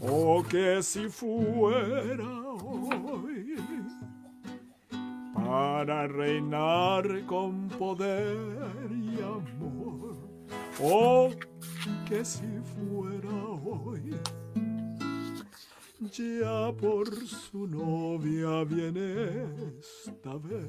[0.00, 3.56] oh que si fuera hoy,
[5.34, 8.36] para reinar con poder
[8.90, 10.16] y amor,
[10.82, 11.30] oh
[12.08, 13.30] que si fuera
[13.64, 14.14] hoy.
[15.98, 19.46] Ya por su novia viene
[19.80, 20.68] esta vez,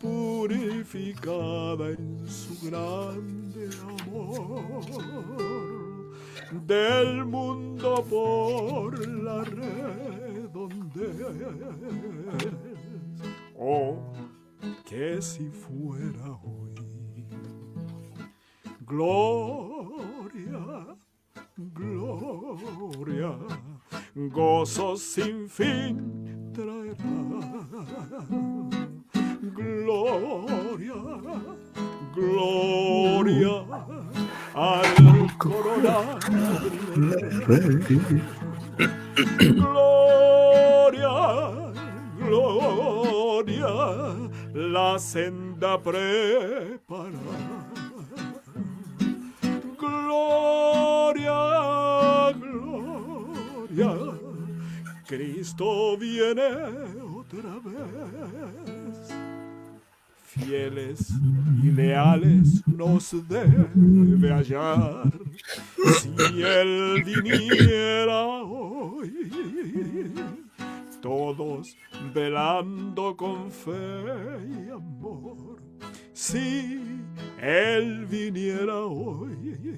[0.00, 4.80] purificada en su grande amor,
[6.66, 11.14] del mundo por la redondez.
[13.58, 13.98] Oh,
[14.86, 16.74] que si fuera hoy,
[18.80, 19.76] gloria
[21.56, 23.34] gloria,
[24.14, 25.96] gozo sin fin
[26.54, 26.96] traerá.
[29.40, 30.94] Gloria,
[32.14, 33.64] gloria
[34.54, 36.18] al coronar.
[39.38, 41.14] Gloria,
[42.18, 43.74] gloria,
[44.54, 47.20] la senda prepara.
[50.06, 51.42] Gloria,
[52.38, 53.90] gloria,
[55.04, 56.48] Cristo viene
[57.18, 58.94] otra vez.
[60.24, 61.10] Fieles
[61.60, 65.10] y leales nos debe hallar
[65.98, 69.12] si Él viniera hoy.
[71.02, 71.76] Todos
[72.14, 73.72] velando con fe
[74.48, 75.65] y amor
[76.16, 76.80] si
[77.40, 79.76] Él viniera hoy.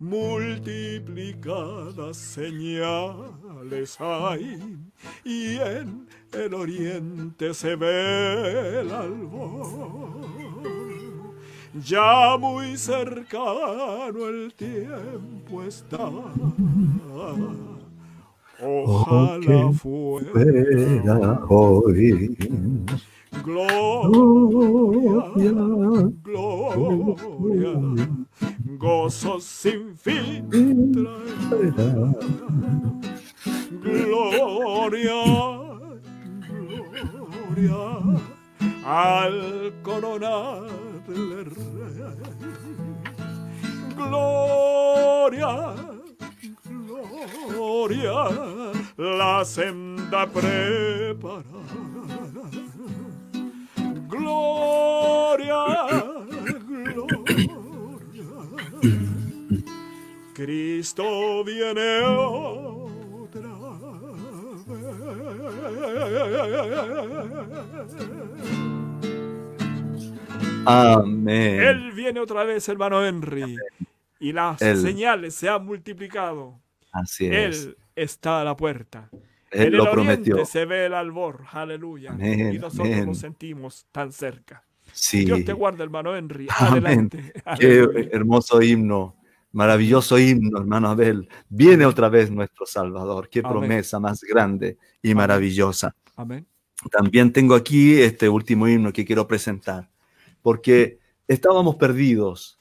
[0.00, 4.78] Multiplicadas señales hay
[5.24, 10.26] y en el oriente se ve el albor.
[11.74, 16.08] Ya muy cercano el tiempo está.
[18.60, 22.34] Ojalá fuera hoy.
[23.44, 25.32] Gloria,
[26.22, 27.74] gloria,
[28.78, 30.50] gozo sin fin.
[33.70, 35.24] Gloria,
[36.48, 38.22] gloria
[38.84, 40.68] al coronar
[41.06, 42.04] del rey.
[43.96, 45.74] Gloria,
[47.48, 48.30] gloria,
[48.96, 51.97] la senda prepara.
[54.18, 55.64] Gloria,
[56.84, 57.48] gloria.
[60.34, 63.48] Cristo viene otra
[64.66, 65.18] vez.
[70.66, 71.62] Amén.
[71.62, 73.56] Él viene otra vez, hermano Henry.
[74.20, 74.76] Y las Él.
[74.76, 76.60] señales se han multiplicado.
[76.92, 77.64] Así es.
[77.64, 79.08] Él está a la puerta.
[79.50, 80.44] Él en el lo oriente prometió.
[80.46, 82.12] se ve el albor, aleluya.
[82.12, 83.06] Amén, y nosotros amén.
[83.06, 84.64] nos sentimos tan cerca.
[84.92, 85.24] Sí.
[85.24, 86.48] Dios te guarde, hermano Henry.
[86.58, 87.32] Adelante.
[87.32, 88.08] Qué Aleluya.
[88.12, 89.16] hermoso himno.
[89.52, 91.28] Maravilloso himno, hermano Abel.
[91.48, 93.28] Viene otra vez nuestro Salvador.
[93.30, 95.94] Qué promesa más grande y maravillosa.
[96.16, 96.46] Amén.
[96.90, 99.90] También tengo aquí este último himno que quiero presentar,
[100.42, 102.58] porque estábamos perdidos.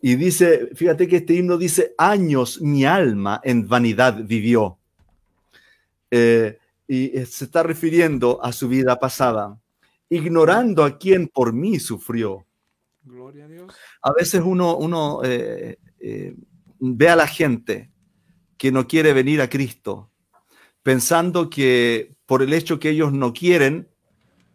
[0.00, 4.78] Y dice, fíjate que este himno dice, años mi alma en vanidad vivió.
[6.14, 9.58] Eh, y eh, se está refiriendo a su vida pasada,
[10.10, 12.46] ignorando a quien por mí sufrió.
[13.02, 13.74] Gloria a Dios.
[14.02, 16.34] A veces uno, uno eh, eh,
[16.78, 17.90] ve a la gente
[18.58, 20.10] que no quiere venir a Cristo,
[20.82, 23.88] pensando que por el hecho que ellos no quieren,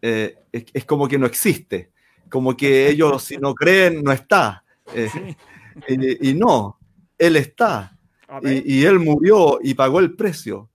[0.02, 1.92] eh, es, es como que no existe,
[2.30, 4.64] como que ellos si no creen no está.
[4.94, 5.36] Sí.
[5.90, 6.80] y, y no,
[7.18, 7.98] Él está.
[8.44, 10.70] Y Él murió y pagó el precio.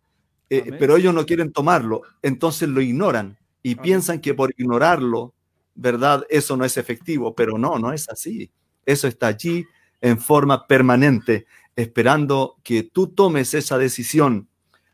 [0.55, 3.83] Eh, pero ellos no quieren tomarlo, entonces lo ignoran y Amén.
[3.83, 5.33] piensan que por ignorarlo,
[5.75, 6.27] ¿verdad?
[6.29, 8.51] Eso no es efectivo, pero no, no es así.
[8.85, 9.65] Eso está allí
[10.03, 14.47] en forma permanente, esperando que tú tomes esa decisión,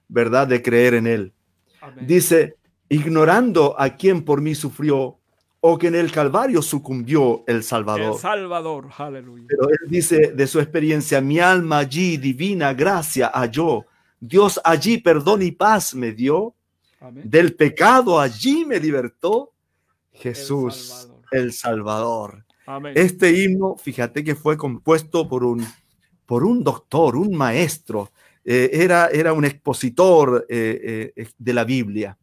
[0.07, 0.47] ¿verdad?
[0.47, 1.33] De creer en Él.
[1.81, 2.07] Amén.
[2.07, 2.55] Dice,
[2.89, 5.19] ignorando a quien por mí sufrió
[5.59, 8.13] o que en el Calvario sucumbió el Salvador.
[8.13, 9.47] El Salvador, aleluya.
[9.49, 13.85] Pero él dice de su experiencia, mi alma allí divina gracia halló.
[14.21, 16.55] Dios allí perdón y paz me dio.
[17.01, 17.25] Amén.
[17.27, 19.53] Del pecado allí me libertó.
[20.13, 21.25] Jesús, Salvador.
[21.31, 22.45] el Salvador.
[22.67, 22.93] Amén.
[22.97, 25.65] Este himno, fíjate que fue compuesto por un,
[26.27, 28.11] por un doctor, un maestro.
[28.45, 32.19] Eh, era, era un expositor eh, eh, de la Biblia.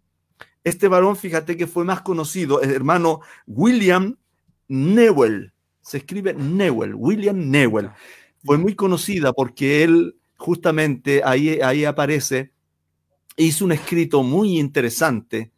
[0.63, 4.17] Este varón, fíjate que fue más conocido, el hermano William
[4.67, 5.53] Newell.
[5.81, 7.91] Se escribe Newell, William Newell.
[8.43, 12.51] Fue muy conocida porque él justamente ahí, ahí aparece,
[13.37, 15.51] hizo un escrito muy interesante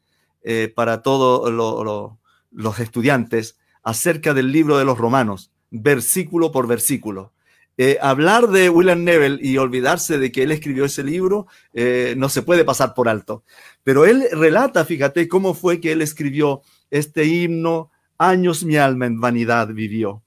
[0.44, 2.20] eh, para todos lo- lo-
[2.52, 7.34] los estudiantes acerca del libro de los romanos, versículo por versículo.
[7.80, 12.28] Eh, hablar de William Neville y olvidarse de que él escribió ese libro eh, no
[12.30, 13.44] se puede pasar por alto.
[13.84, 19.20] Pero él relata, fíjate, cómo fue que él escribió este himno, Años mi alma en
[19.22, 20.24] vanidad vivió.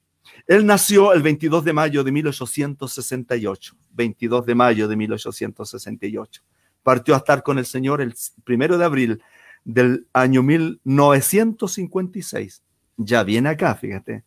[0.47, 6.43] Él nació el 22 de mayo de 1868, 22 de mayo de 1868.
[6.83, 8.15] Partió a estar con el Señor el
[8.45, 9.23] primero de abril
[9.65, 12.63] del año 1956.
[12.97, 14.25] Ya viene acá, fíjate.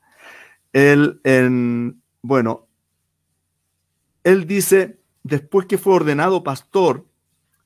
[0.71, 2.67] Él, en, bueno,
[4.23, 7.05] él dice, después que fue ordenado pastor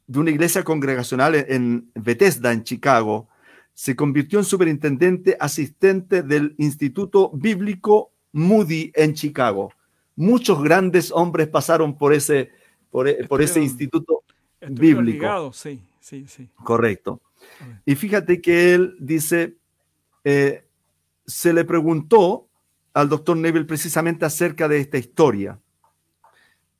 [0.08, 3.30] de una iglesia congregacional en Bethesda, en Chicago,
[3.74, 9.74] se convirtió en superintendente asistente del Instituto Bíblico Moody en Chicago.
[10.16, 12.52] Muchos grandes hombres pasaron por ese,
[12.92, 14.24] por, e, ese instituto
[14.62, 15.52] bíblico.
[15.54, 16.48] sí, sí, sí.
[16.64, 17.22] Correcto.
[17.86, 19.56] Y fíjate que él dice,
[20.24, 20.64] eh,
[21.26, 22.48] se le preguntó
[22.94, 25.60] al doctor Neville precisamente acerca de esta historia.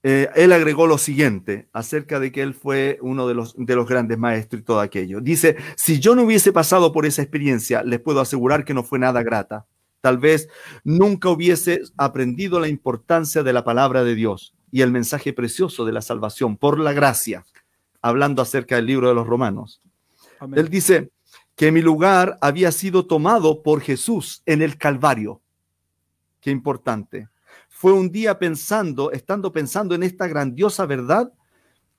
[0.04, 3.88] Eh, él agregó lo siguiente acerca de que él fue uno de los, de los
[3.88, 5.22] grandes maestros y todo aquello.
[5.22, 9.00] Dice, si yo no hubiese pasado por esa experiencia, les puedo asegurar que no fue
[9.00, 9.66] nada grata.
[10.02, 10.48] Tal vez
[10.84, 15.92] nunca hubiese aprendido la importancia de la palabra de Dios y el mensaje precioso de
[15.92, 17.46] la salvación por la gracia,
[18.02, 19.82] hablando acerca del libro de los romanos.
[20.56, 21.12] Él dice
[21.56, 25.42] que mi lugar había sido tomado por Jesús en el Calvario.
[26.40, 27.28] Qué importante
[27.78, 31.32] fue un día pensando, estando pensando en esta grandiosa verdad,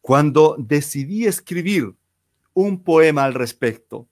[0.00, 1.94] cuando decidí escribir
[2.52, 4.07] un poema al respecto.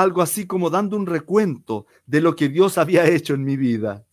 [0.00, 4.04] Algo así como dando un recuento de lo que Dios había hecho en mi vida.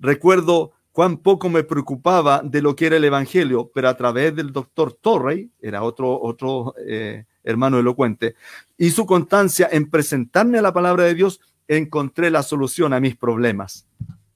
[0.00, 4.52] Recuerdo cuán poco me preocupaba de lo que era el Evangelio, pero a través del
[4.52, 8.34] doctor Torrey, era otro, otro eh, hermano elocuente,
[8.76, 13.14] y su constancia en presentarme a la palabra de Dios, encontré la solución a mis
[13.14, 13.86] problemas.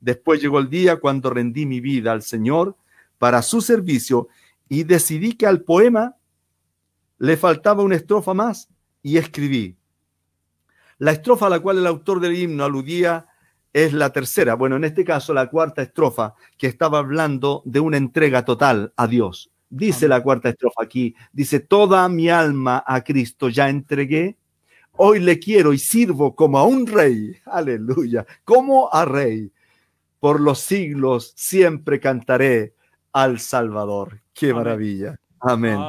[0.00, 2.76] Después llegó el día cuando rendí mi vida al Señor
[3.18, 4.28] para su servicio
[4.68, 6.14] y decidí que al poema
[7.18, 8.68] le faltaba una estrofa más
[9.02, 9.76] y escribí.
[11.02, 13.26] La estrofa a la cual el autor del himno aludía
[13.72, 17.96] es la tercera, bueno, en este caso la cuarta estrofa, que estaba hablando de una
[17.96, 19.50] entrega total a Dios.
[19.68, 24.36] Dice la cuarta estrofa aquí, dice, toda mi alma a Cristo ya entregué,
[24.92, 29.50] hoy le quiero y sirvo como a un rey, aleluya, como a rey
[30.20, 32.76] por los siglos siempre cantaré
[33.12, 34.20] al Salvador.
[34.32, 35.16] Qué maravilla.
[35.40, 35.80] Amén.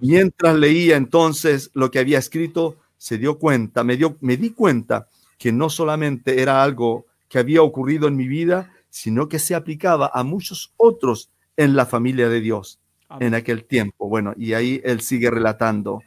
[0.00, 5.08] Mientras leía entonces lo que había escrito, se dio cuenta, me, dio, me di cuenta
[5.36, 10.10] que no solamente era algo que había ocurrido en mi vida, sino que se aplicaba
[10.14, 12.80] a muchos otros en la familia de Dios
[13.20, 14.08] en aquel tiempo.
[14.08, 16.02] Bueno, y ahí él sigue relatando.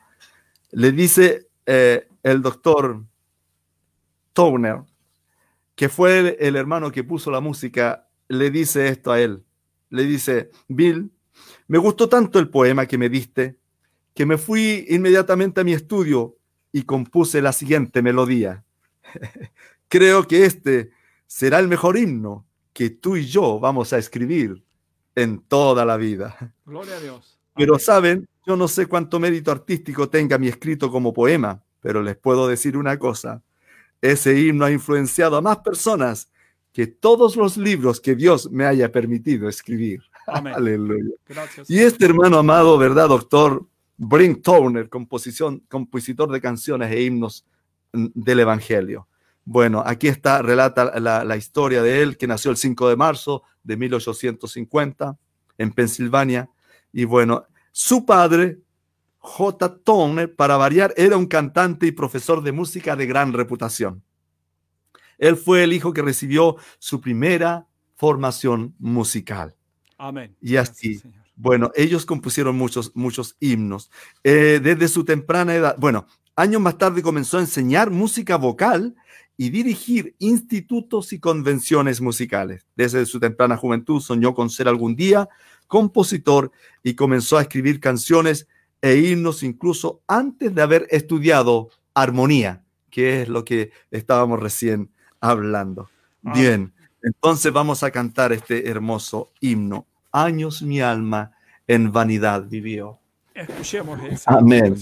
[0.72, 3.04] Le dice eh, el doctor
[4.34, 4.82] Towner,
[5.76, 9.44] que fue el, hermano que puso la música, le dice esto a él.
[9.92, 11.12] Le dice, Bill,
[11.68, 13.60] me gustó tanto el poema que me diste,
[14.16, 16.37] que me fui inmediatamente a mi estudio
[16.78, 18.64] y compuse la siguiente melodía.
[19.88, 20.92] Creo que este
[21.26, 24.64] será el mejor himno que tú y yo vamos a escribir
[25.16, 26.54] en toda la vida.
[26.66, 27.40] Gloria a Dios.
[27.56, 32.16] Pero saben, yo no sé cuánto mérito artístico tenga mi escrito como poema, pero les
[32.16, 33.42] puedo decir una cosa.
[34.00, 36.30] Ese himno ha influenciado a más personas
[36.72, 40.04] que todos los libros que Dios me haya permitido escribir.
[40.28, 41.16] Aleluya.
[41.68, 43.66] Y este hermano amado, ¿verdad, doctor?
[43.98, 47.46] Brink Turner, composición, compositor de canciones e himnos
[47.94, 49.08] mm, del Evangelio.
[49.44, 53.44] Bueno, aquí está, relata la, la, historia de él, que nació el 5 de marzo
[53.64, 55.18] de 1850
[55.58, 56.50] en Pensilvania.
[56.92, 58.60] Y bueno, su padre
[59.20, 59.78] J.
[59.84, 64.04] Tone, para variar, era un cantante y profesor de música de gran reputación.
[65.18, 69.56] Él fue el hijo que recibió su primera formación musical.
[69.98, 70.36] Amén.
[70.42, 71.02] Y así,
[71.38, 73.92] bueno, ellos compusieron muchos, muchos himnos.
[74.24, 78.96] Eh, desde su temprana edad, bueno, años más tarde comenzó a enseñar música vocal
[79.38, 82.66] y dirigir institutos y convenciones musicales.
[82.76, 85.30] Desde su temprana juventud soñó con ser algún día
[85.68, 88.48] compositor y comenzó a escribir canciones
[88.82, 95.90] e himnos incluso antes de haber estudiado armonía, que es lo que estábamos recién hablando.
[96.24, 96.34] Ah.
[96.34, 96.74] Bien,
[97.04, 99.86] entonces vamos a cantar este hermoso himno.
[100.26, 101.32] Años mi alma
[101.68, 102.98] en vanidad vivió.
[103.36, 104.76] Escuchemos Amén.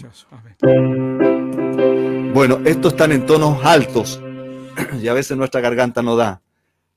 [2.33, 4.21] Bueno, estos están en tonos altos
[5.01, 6.41] y a veces nuestra garganta no da,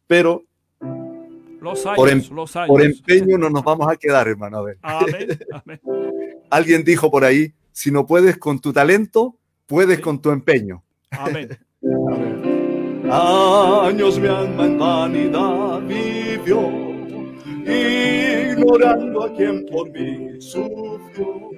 [0.06, 0.44] pero
[1.96, 2.22] por, em-
[2.68, 4.58] por, empeño no nos vamos a quedar, hermano.
[4.58, 4.78] A ver.
[4.82, 5.38] Amén.
[5.52, 5.80] Amén.
[6.48, 9.36] Alguien dijo por ahí, si no puedes con tu talento,
[9.66, 10.84] puedes con tu empeño.
[11.10, 11.58] Amén.
[13.10, 16.68] Años mi alma en vanidad vivió,
[17.68, 21.48] ignorando a quien por mí sufrió.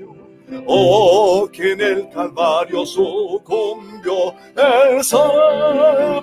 [0.66, 6.20] Oh, que en el Calvario sucumbió el Salvador.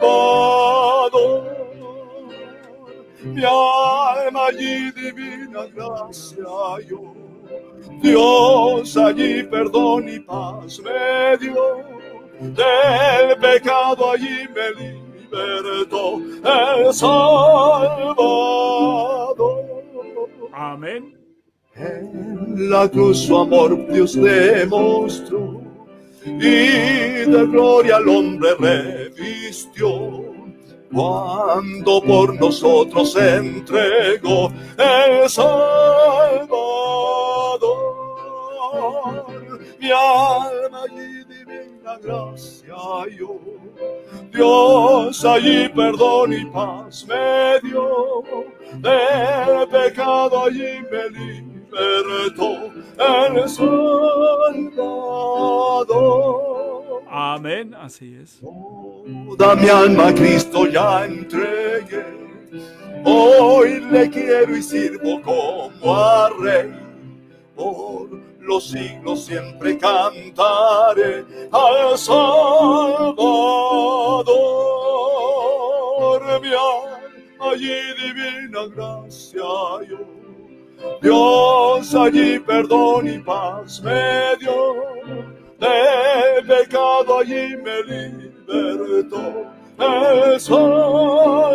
[3.23, 6.45] Mi alma allí divina gracia
[6.87, 7.13] yo
[8.01, 11.83] Dios allí perdón y paz me dio,
[12.39, 15.06] del pecado allí me
[20.53, 21.17] Amén.
[21.75, 25.61] En la cruz su amor Dios demostró
[26.25, 30.25] y de gloria al hombre revistió.
[30.91, 36.57] Cuando por nosotros entregó el Salvador,
[39.79, 42.75] mi alma y divina gracia
[43.17, 43.39] yo.
[44.31, 48.23] Dios allí perdón y paz me dio,
[48.75, 54.97] de pecado allí me libertó el Salvador.
[57.09, 58.39] Amén, así es.
[59.37, 62.05] Toda mi alma a Cristo ya entregué,
[63.05, 66.73] hoy le quiero y sirvo como a Rey.
[67.55, 68.09] Por
[68.47, 73.17] los siglos siempre cantaré al Salvador.
[76.41, 76.53] Mi
[77.39, 79.43] allí divina gracia
[79.89, 79.97] yo.
[81.01, 84.75] Dios allí perdón y paz me dio,
[85.59, 89.45] de pecado allí me libertó
[89.79, 91.47] el Salvador.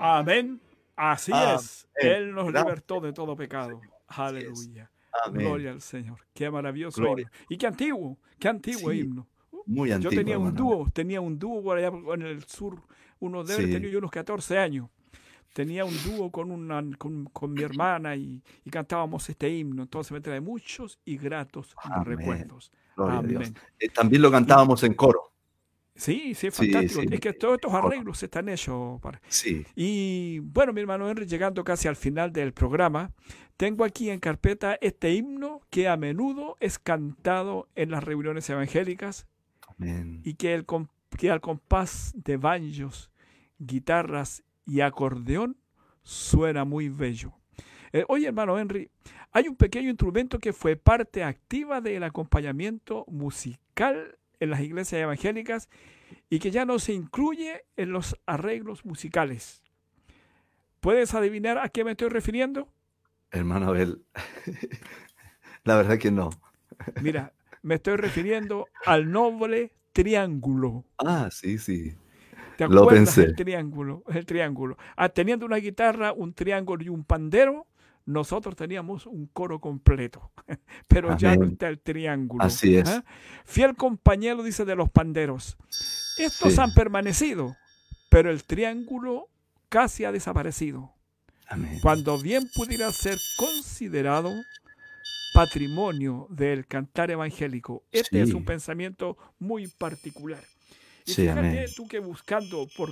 [0.00, 0.60] Amén.
[0.96, 1.54] Así Amén.
[1.56, 1.88] es.
[1.94, 3.80] Él nos libertó de todo pecado.
[4.08, 4.90] Aleluya.
[5.24, 5.46] Amén.
[5.46, 6.18] Gloria al Señor.
[6.34, 7.24] Qué maravilloso Gloria.
[7.32, 7.46] himno.
[7.48, 9.26] Y qué antiguo, qué antiguo Sí, himno.
[9.66, 10.14] Muy Yo antiguo.
[10.14, 12.80] tenía un dúo, tenía un dúo por allá en el sur.
[13.20, 13.70] Uno de Sí.
[13.70, 14.88] tenía yo unos 14 años.
[15.52, 19.82] Tenía un dúo con, una, con, con mi hermana y, y cantábamos este himno.
[19.82, 22.04] Entonces me trae muchos y gratos Amén.
[22.04, 22.70] recuerdos.
[22.96, 23.54] Amén.
[23.78, 25.27] Eh, también lo cantábamos en coro.
[25.98, 27.02] Sí, sí, es fantástico.
[27.02, 27.08] sí.
[27.10, 29.00] Es que todos estos arreglos están hechos.
[29.00, 29.20] Para...
[29.28, 29.66] Sí.
[29.74, 33.10] Y bueno, mi hermano Henry, llegando casi al final del programa,
[33.56, 39.26] tengo aquí en carpeta este himno que a menudo es cantado en las reuniones evangélicas
[39.66, 40.20] Amén.
[40.24, 40.64] y que, el,
[41.18, 43.10] que al compás de banjos,
[43.58, 45.56] guitarras y acordeón
[46.04, 47.32] suena muy bello.
[47.92, 48.88] Eh, oye, hermano Henry,
[49.32, 55.68] hay un pequeño instrumento que fue parte activa del acompañamiento musical en las iglesias evangélicas
[56.30, 59.62] y que ya no se incluye en los arreglos musicales.
[60.80, 62.68] ¿Puedes adivinar a qué me estoy refiriendo?
[63.30, 64.04] Hermano Abel.
[65.64, 66.30] La verdad que no.
[67.02, 67.32] Mira,
[67.62, 70.84] me estoy refiriendo al noble triángulo.
[70.98, 71.94] Ah, sí, sí.
[72.56, 73.44] ¿Te Lo acuerdas del pensé.
[73.44, 74.04] triángulo?
[74.08, 74.76] El triángulo.
[74.96, 77.66] Ah, teniendo una guitarra, un triángulo y un pandero,
[78.08, 80.32] nosotros teníamos un coro completo.
[80.88, 81.52] Pero ya no Amén.
[81.52, 82.42] está el triángulo.
[82.42, 82.88] Así es.
[82.88, 83.04] ¿ah?
[83.44, 85.56] Fiel compañero, dice, de los panderos.
[86.16, 86.60] Estos Sí.
[86.60, 87.54] han permanecido,
[88.10, 89.28] pero el triángulo
[89.68, 90.92] casi ha desaparecido.
[91.46, 91.78] Amén.
[91.82, 94.32] Cuando bien pudiera ser considerado
[95.34, 97.84] patrimonio del cantar evangélico.
[97.92, 98.34] Este es Sí.
[98.34, 100.42] un pensamiento muy particular.
[101.06, 101.66] Y Sí, fíjate amén.
[101.76, 102.90] tú que buscando por,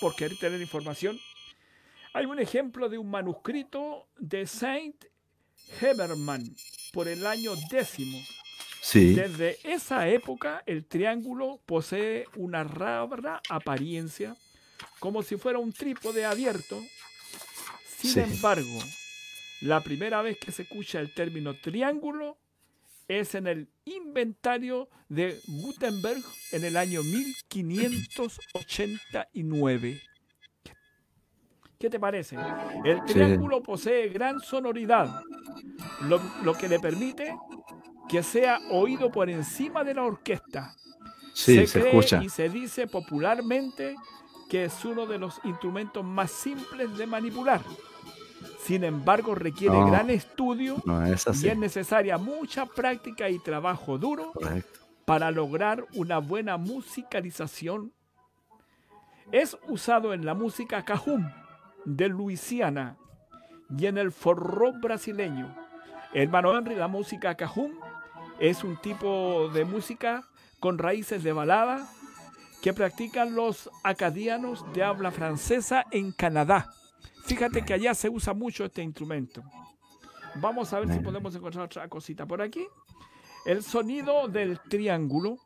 [0.00, 1.18] por querer tener información,
[2.12, 5.04] hay un ejemplo de un manuscrito de Saint
[5.80, 6.44] Heberman
[6.92, 8.18] por el año décimo.
[8.82, 9.14] Sí.
[9.14, 14.36] Desde esa época, el triángulo posee una rara apariencia,
[14.98, 16.80] como si fuera un trípode abierto.
[17.98, 18.20] Sin Sí.
[18.20, 18.78] embargo,
[19.60, 22.38] la primera vez que se escucha el término triángulo
[23.08, 30.00] es en el inventario de Gutenberg en el año 1589.
[31.80, 32.36] ¿Qué te parece?
[32.84, 33.14] El Sí.
[33.14, 35.22] triángulo posee gran sonoridad,
[36.02, 37.34] lo, lo que le permite
[38.06, 40.74] que sea oído por encima de la orquesta.
[41.32, 42.22] Sí, se, cree escucha.
[42.22, 43.94] y se dice popularmente
[44.50, 47.62] que es uno de los instrumentos más simples de manipular.
[48.62, 49.86] Sin embargo, requiere No.
[49.86, 54.80] gran estudio No es y es necesaria mucha práctica y trabajo duro Correcto.
[55.06, 57.90] para lograr una buena musicalización.
[59.32, 61.32] Es usado en la música cajún
[61.84, 62.96] de Luisiana
[63.76, 65.54] y en el forró brasileño.
[66.12, 67.78] Hermano Henry, la música cajún
[68.38, 70.24] es un tipo de música
[70.58, 71.86] con raíces de balada
[72.62, 76.70] que practican los acadianos de habla francesa en Canadá.
[77.24, 79.42] Fíjate que allá se usa mucho este instrumento.
[80.36, 82.66] Vamos a ver si podemos encontrar otra cosita por aquí.
[83.46, 85.38] El sonido del triángulo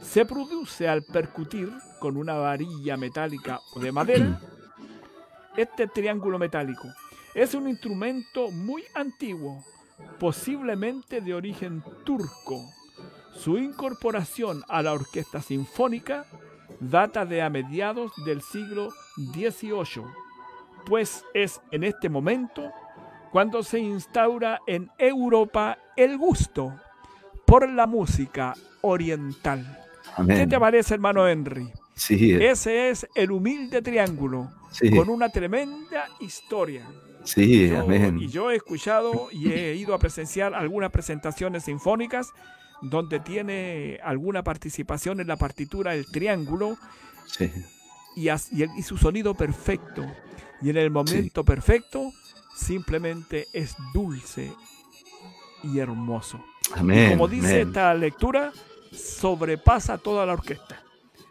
[0.00, 1.70] se produce al percutir
[2.00, 4.40] con una varilla metálica o de madera
[5.56, 6.88] este triángulo metálico.
[7.34, 9.64] Es un instrumento muy antiguo,
[10.18, 12.60] posiblemente de origen turco.
[13.34, 16.26] Su incorporación a la orquesta sinfónica
[16.80, 20.04] data de a mediados del siglo XVIII,
[20.84, 22.72] pues es en este momento
[23.30, 26.74] cuando se instaura en Europa el gusto
[27.46, 29.78] por la música oriental.
[30.26, 31.72] ¿Qué te parece, hermano Henry?
[31.94, 36.86] Sí, Ese es el humilde triángulo, sí, con una tremenda historia.
[37.24, 38.18] sí, Yo- amén.
[38.18, 42.30] Y yo he escuchado y he ido a presenciar algunas presentaciones sinfónicas
[42.80, 46.76] donde tiene alguna participación en la partitura el triángulo
[47.26, 47.50] Sí,
[48.16, 50.04] y, as- y el- y su sonido perfecto.
[50.60, 52.12] Y en el momento perfecto
[52.56, 54.52] simplemente es dulce
[55.62, 56.44] y hermoso.
[56.74, 57.10] amén.
[57.12, 57.68] Como dice amén.
[57.68, 58.52] esta lectura,
[58.92, 60.81] sobrepasa toda la orquesta.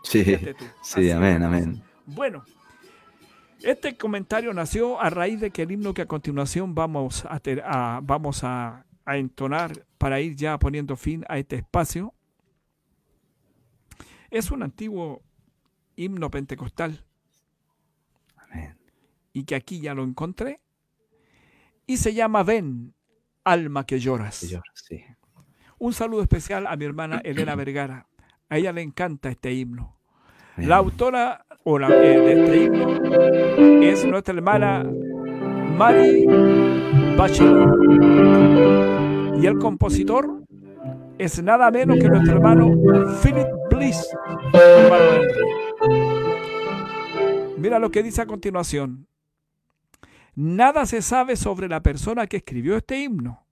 [0.04, 0.24] Sí,
[0.58, 0.66] tú.
[0.82, 1.84] sí, amén, amén.
[2.06, 2.44] Bueno,
[3.62, 7.62] este comentario nació a raíz de que el himno que a continuación vamos a, ter-
[7.66, 12.14] a- vamos a, a entonar para ir ya poniendo fin a este espacio
[14.32, 15.22] es un antiguo
[15.96, 17.04] himno pentecostal
[18.38, 18.78] amén.
[19.34, 20.60] y que aquí ya lo encontré
[21.86, 22.94] y se llama Ven,
[23.44, 24.36] alma que lloras.
[24.74, 25.04] Sí.
[25.78, 28.08] Un saludo especial a mi hermana Elena Vergara.
[28.52, 29.96] A ella le encanta este himno.
[30.58, 34.84] La autora o la, eh, de este himno es nuestra hermana
[35.78, 36.26] Mari
[37.16, 37.80] Bachelor.
[39.42, 40.44] Y el compositor
[41.18, 42.74] es nada menos que nuestro hermano
[43.24, 44.06] Philip Bliss.
[47.58, 49.08] Mira lo que dice a continuación.
[50.36, 53.46] Nada se sabe sobre la persona que escribió este himno.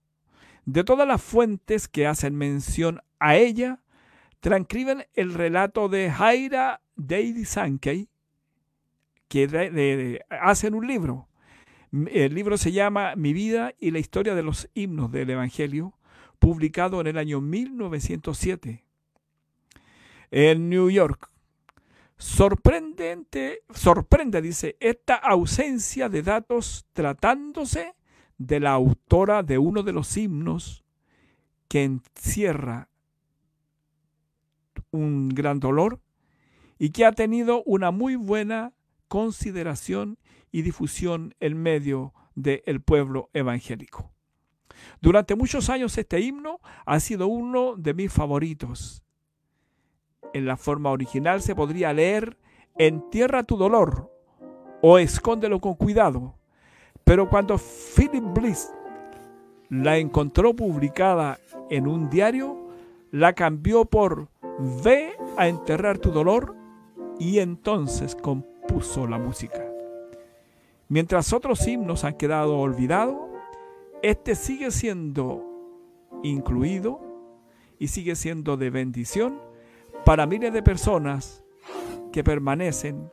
[0.66, 3.80] De todas las fuentes que hacen mención a ella,
[4.40, 8.10] transcriben el relato de Jaira Deidi Sankey,
[9.28, 11.28] que hacen un libro.
[11.92, 15.94] El libro se llama Mi vida y la historia de los himnos del Evangelio,
[16.40, 18.84] publicado en el año 1907
[20.32, 21.30] en New York.
[22.18, 27.96] Sorprendente, sorprende, dice, esta ausencia de datos tratándose
[28.38, 30.84] de la autora de uno de los himnos
[31.68, 32.90] que encierra
[34.92, 36.00] un gran dolor
[36.78, 38.74] y que ha tenido una muy buena
[39.08, 40.18] consideración
[40.52, 44.12] y difusión en medio del pueblo evangélico.
[45.02, 49.04] Durante muchos años este himno ha sido uno de mis favoritos.
[50.34, 52.38] En la forma original se podría leer
[52.78, 54.10] Entierra tu dolor
[54.82, 56.36] o Escóndelo con cuidado.
[57.04, 58.72] Pero cuando Philip Bliss
[59.70, 62.70] la encontró publicada en un diario,
[63.12, 64.30] la cambió por
[64.84, 66.56] Ve a enterrar tu dolor
[67.18, 69.66] y entonces compuso la música.
[70.90, 73.16] Mientras otros himnos han quedado olvidados,
[74.02, 75.46] este sigue siendo
[76.24, 77.00] incluido
[77.78, 79.40] y sigue siendo de bendición
[80.04, 81.44] para miles de personas
[82.12, 83.12] que permanecen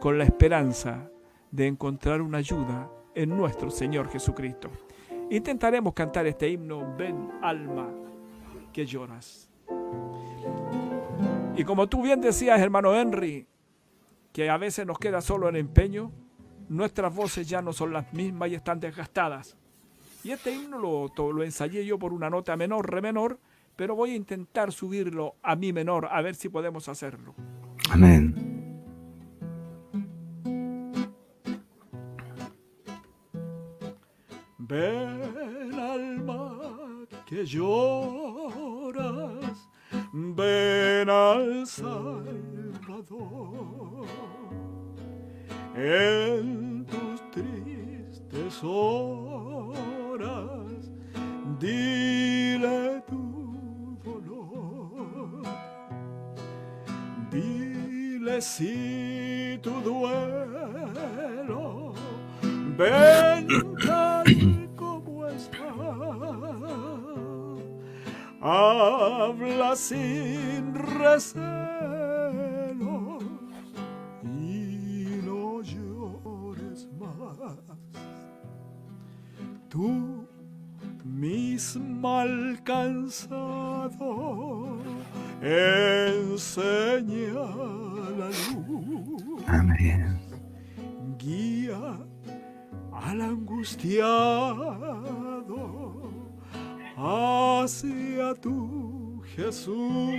[0.00, 1.10] con la esperanza
[1.50, 4.70] de encontrar una ayuda en nuestro Señor Jesucristo.
[5.30, 7.88] Intentaremos cantar este himno, ven alma
[8.72, 9.50] que lloras.
[11.58, 13.44] Y como tú bien decías, hermano Henry,
[14.32, 16.12] que a veces nos queda solo el empeño,
[16.68, 19.56] nuestras voces ya no son las mismas y están desgastadas.
[20.22, 23.40] Y este himno lo, lo ensayé yo por una nota menor, re menor,
[23.74, 27.34] pero voy a intentar subirlo a mi menor, a ver si podemos hacerlo.
[27.90, 28.36] Amén.
[34.58, 36.56] Ven alma
[37.26, 37.44] que
[41.78, 43.28] Salvador.
[45.76, 46.57] En
[82.68, 84.12] alcanzado
[85.40, 87.32] enseña
[88.18, 90.20] la luz Amén.
[91.18, 91.98] guía
[92.92, 94.18] al angustiado
[96.96, 100.10] hacia tu Jesús.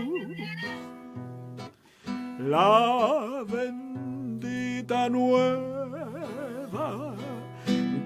[2.39, 5.67] La bendita nueva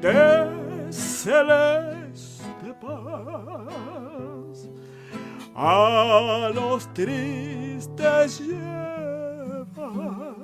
[0.02, 4.13] de celeste paz
[5.56, 10.36] a los tristes lleva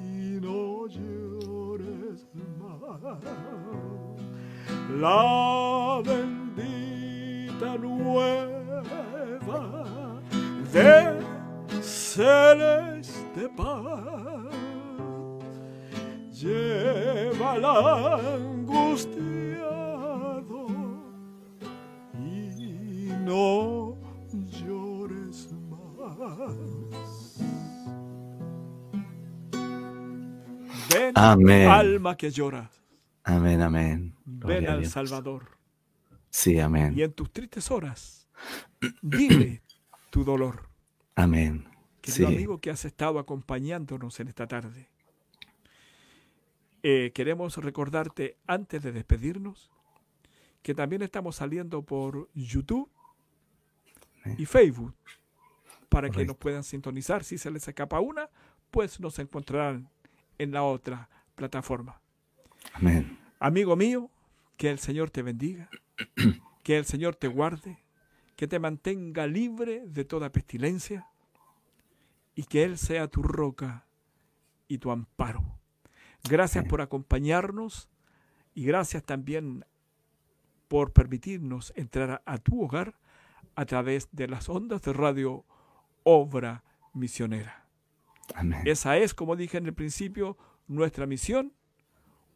[0.00, 2.26] y no llores
[2.58, 3.20] más.
[5.00, 9.62] La bendita nueva
[10.72, 11.18] de
[11.82, 14.54] celeste paz.
[16.32, 19.53] Lleva al angustiado
[23.24, 23.96] no
[24.32, 27.36] llores más.
[30.92, 31.68] Ven, Amén.
[31.68, 32.70] alma que llora,
[33.24, 34.14] Amén, amén.
[34.24, 34.86] ven Gloria al.
[34.86, 35.48] Salvador.
[36.30, 36.92] Sí, amén.
[36.96, 38.28] Y en tus tristes horas,
[39.02, 39.62] dile
[40.10, 40.68] tu dolor.
[41.14, 41.66] Amén.
[42.00, 42.34] Querido Sí.
[42.34, 44.90] amigo que has estado acompañándonos en esta tarde,
[46.82, 49.70] eh, queremos recordarte antes de despedirnos
[50.62, 52.90] que también estamos saliendo por YouTube
[54.38, 54.94] y Facebook
[55.88, 57.24] para que nos puedan sintonizar.
[57.24, 58.28] Si se les escapa una,
[58.70, 59.88] pues nos encontrarán
[60.38, 62.00] en la otra plataforma.
[62.72, 63.18] Amén.
[63.38, 64.10] Amigo mío,
[64.56, 65.68] que el Señor te bendiga,
[66.62, 67.78] que el Señor te guarde,
[68.36, 71.06] que te mantenga libre de toda pestilencia
[72.34, 73.86] y que Él sea tu roca
[74.66, 75.44] y tu amparo.
[76.24, 76.70] Gracias Amén.
[76.70, 77.88] por acompañarnos
[78.54, 79.64] y gracias también
[80.68, 82.96] por permitirnos entrar a, a tu hogar
[83.56, 85.44] a través de las ondas de radio
[86.02, 87.66] Obra Misionera.
[88.34, 88.62] Amén.
[88.64, 90.36] Esa es, como dije en el principio,
[90.66, 91.52] nuestra misión,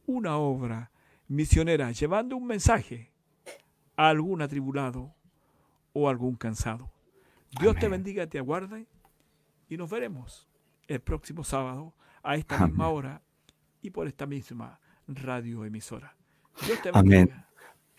[0.06, 0.90] una obra
[1.28, 3.12] misionera, llevando un mensaje
[3.96, 5.14] a algún atribulado
[5.92, 6.90] o algún cansado.
[7.60, 8.86] Dios te bendiga, te aguarde
[9.68, 10.48] y nos veremos
[10.86, 13.22] el próximo sábado a esta misma hora
[13.82, 16.16] y por esta misma radioemisora.
[16.66, 17.22] Dios te bendiga.
[17.22, 17.47] Amén.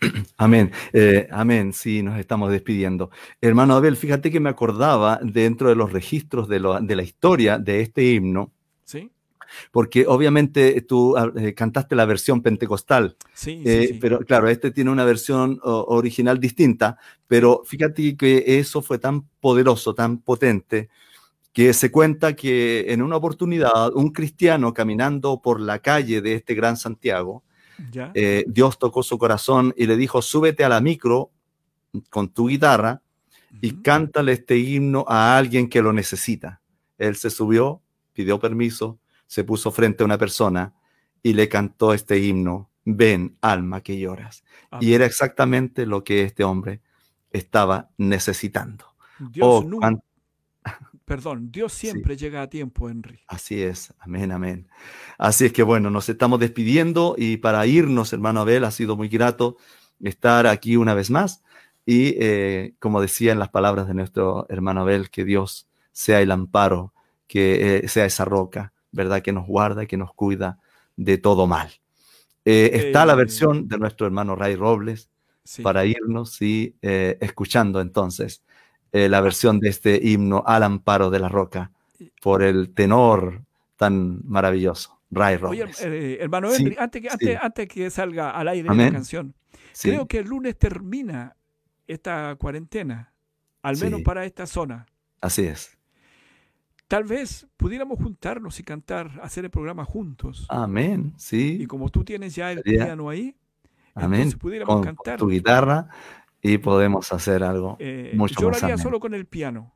[0.92, 1.72] Eh, amén.
[1.72, 3.10] Sí, nos estamos despidiendo.
[3.40, 7.58] Hermano Abel, fíjate que me acordaba dentro de los registros de, lo- de la historia
[7.58, 8.52] de este himno,
[8.84, 9.10] ¿Sí?
[9.72, 13.98] porque obviamente tú ah, eh, cantaste la versión pentecostal, Sí, eh, sí, sí.
[14.00, 16.96] pero claro, este tiene una versión o- original distinta,
[17.26, 20.88] pero fíjate que eso fue tan poderoso, tan potente,
[21.52, 26.54] que se cuenta que en una oportunidad un cristiano caminando por la calle de este
[26.54, 27.42] gran Santiago,
[27.90, 28.10] ¿Ya?
[28.14, 31.30] eh, Dios tocó su corazón y le dijo, súbete a la micro
[32.08, 33.02] con tu guitarra
[33.60, 36.60] y cántale este himno a alguien que lo necesita.
[36.98, 40.74] Él se subió, pidió permiso, se puso frente a una persona
[41.22, 44.44] y le cantó este himno, ven alma que lloras.
[44.80, 46.80] Y era exactamente lo que este hombre
[47.32, 48.84] estaba necesitando.
[49.18, 49.92] Dios Oh, nunca,
[51.10, 53.18] perdón, Dios siempre llega a tiempo, Henry.
[53.26, 54.68] Así es, amén, amén.
[55.18, 59.08] Así es que bueno, nos estamos despidiendo y para irnos, hermano Abel, ha sido muy
[59.08, 59.56] grato
[60.00, 61.42] estar aquí una vez más
[61.84, 66.30] y eh, como decía en las palabras de nuestro hermano Abel, que Dios sea el
[66.30, 66.94] amparo,
[67.26, 69.20] que eh, sea esa roca, ¿verdad?
[69.20, 70.60] Que nos guarda, que nos cuida
[70.94, 71.72] de todo mal.
[72.44, 75.08] Eh, está la Eh, versión de nuestro hermano Ray Robles
[75.42, 75.62] Sí.
[75.62, 78.44] para irnos y escuchando entonces
[78.92, 81.70] eh, la versión de este himno al amparo de la roca
[82.22, 83.42] por el tenor
[83.76, 85.80] tan maravilloso, Ray Oye, Robles.
[85.82, 87.12] eh, hermano Sí, antes que, sí.
[87.14, 88.86] antes, antes que salga al aire Amén.
[88.88, 89.34] la canción,
[89.72, 91.36] Sí, creo que el lunes termina
[91.86, 93.12] esta cuarentena,
[93.62, 94.86] al menos para esta zona.
[95.20, 95.76] así es.
[96.88, 100.44] Tal vez pudiéramos juntarnos y cantar, hacer el programa juntos.
[100.48, 103.36] Amén, Y sí, como tú tienes ya el Sería- piano ahí,
[103.94, 104.20] amén.
[104.22, 105.18] entonces pudiéramos Con, con cantar.
[105.18, 105.88] tu guitarra
[106.42, 108.82] y podemos hacer algo Eh, mucho yo lo más haría ameno.
[108.82, 109.74] solo con el piano.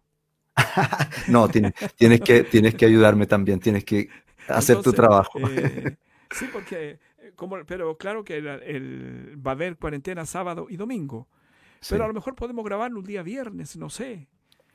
[1.29, 4.09] No, tienes, tienes, que, tienes que ayudarme también, tienes que
[4.49, 5.39] hacer tu Entonces, trabajo.
[5.51, 5.97] eh,
[6.31, 10.77] sí, porque, eh, como, pero claro que el- el- va a haber cuarentena sábado y
[10.77, 11.29] domingo.
[11.81, 11.89] Sí.
[11.95, 14.29] Pero a lo mejor podemos grabarlo un día viernes, no sé.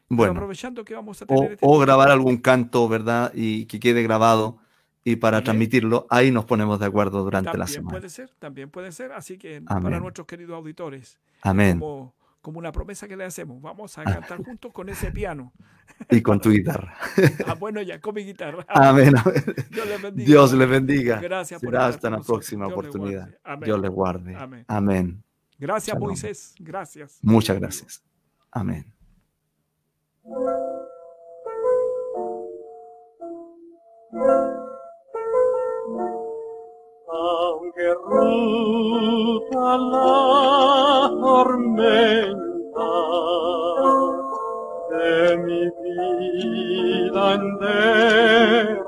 [0.07, 3.31] Pero Bueno, aprovechando que vamos a tener o, este o grabar algún canto, ¿verdad?
[3.35, 4.57] Y que quede grabado
[5.03, 5.43] y para También.
[5.45, 7.89] transmitirlo, ahí nos ponemos de acuerdo durante la También semana.
[7.91, 9.11] puede ser, también puede ser.
[9.13, 9.83] Así que Amén.
[9.83, 11.79] para nuestros queridos auditores, Amén.
[11.79, 15.53] como, como una promesa que le hacemos, vamos a cantar juntos con ese piano.
[16.09, 16.95] Y con tu guitarra.
[17.47, 18.65] Ah, bueno, ya, con mi guitarra.
[18.69, 19.13] Amén.
[19.17, 19.43] amén.
[19.71, 20.25] Dios les bendiga.
[20.27, 21.19] Dios les bendiga.
[21.19, 23.29] Gracias por Será estar hasta la próxima Dios oportunidad.
[23.61, 24.35] Dios les guarde.
[24.35, 24.65] Amén.
[24.67, 25.23] Amén.
[25.57, 26.07] Gracias, Shalom.
[26.09, 26.55] Moisés.
[26.59, 27.19] Gracias.
[27.21, 28.03] Muchas gracias.
[28.51, 28.85] Amén.
[37.59, 42.91] Aunque ruta la tormenta
[44.91, 48.79] de mi vida en derredor,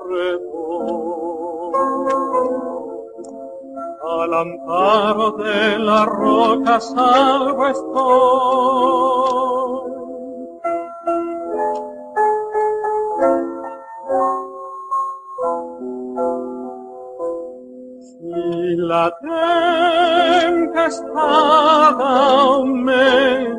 [4.22, 9.61] al amparo de la roca salvo estoy.
[18.92, 19.08] la
[20.52, 20.82] tempestad
[22.42, 23.58] aumenta,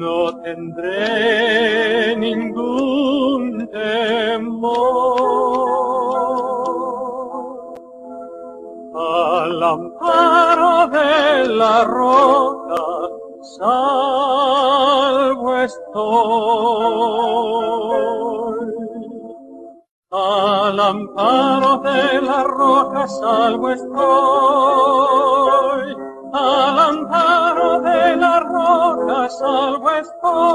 [0.00, 5.20] no tendré ningún temor.
[8.96, 12.82] Al amparo de la roca,
[13.58, 16.96] salvo estoy.
[20.88, 23.96] Amparo de la roca salvo estoy.
[26.32, 30.46] Al amparo de la roca salvo estoy.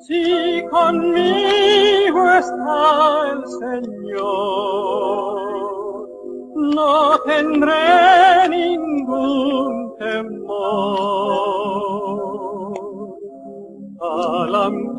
[0.00, 4.18] Si conmigo está el Señor,
[6.56, 11.59] no tendré ningún temor.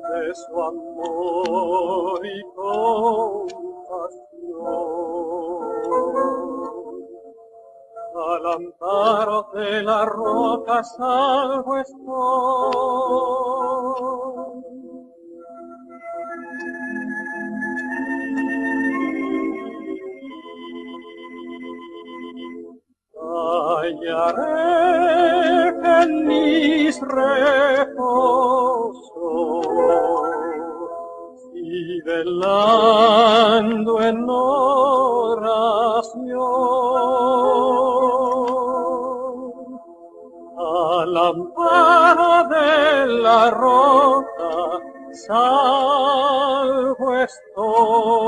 [0.10, 3.94] de su amor y compasión.
[8.46, 12.04] Amparo de la roca salvo estoy.
[23.84, 28.02] Hallaré feliz reposo
[31.54, 34.26] y velando en
[43.08, 44.80] la roca
[45.28, 48.24] salvo estoy.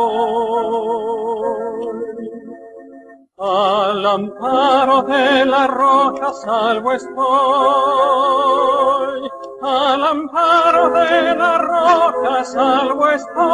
[3.37, 7.15] Al amparo de la roca salvo estoy.
[9.61, 13.45] Al amparo de la roca salvo estoy.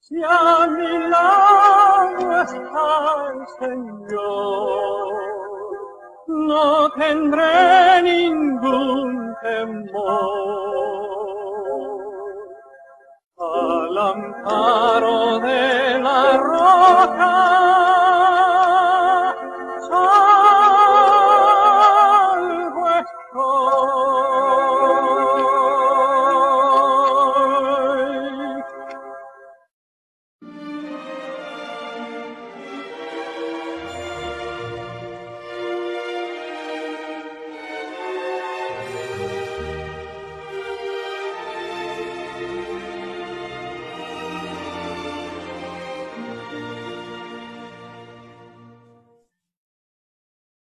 [0.00, 3.91] Si a mi lado está el Señor,
[7.14, 8.21] no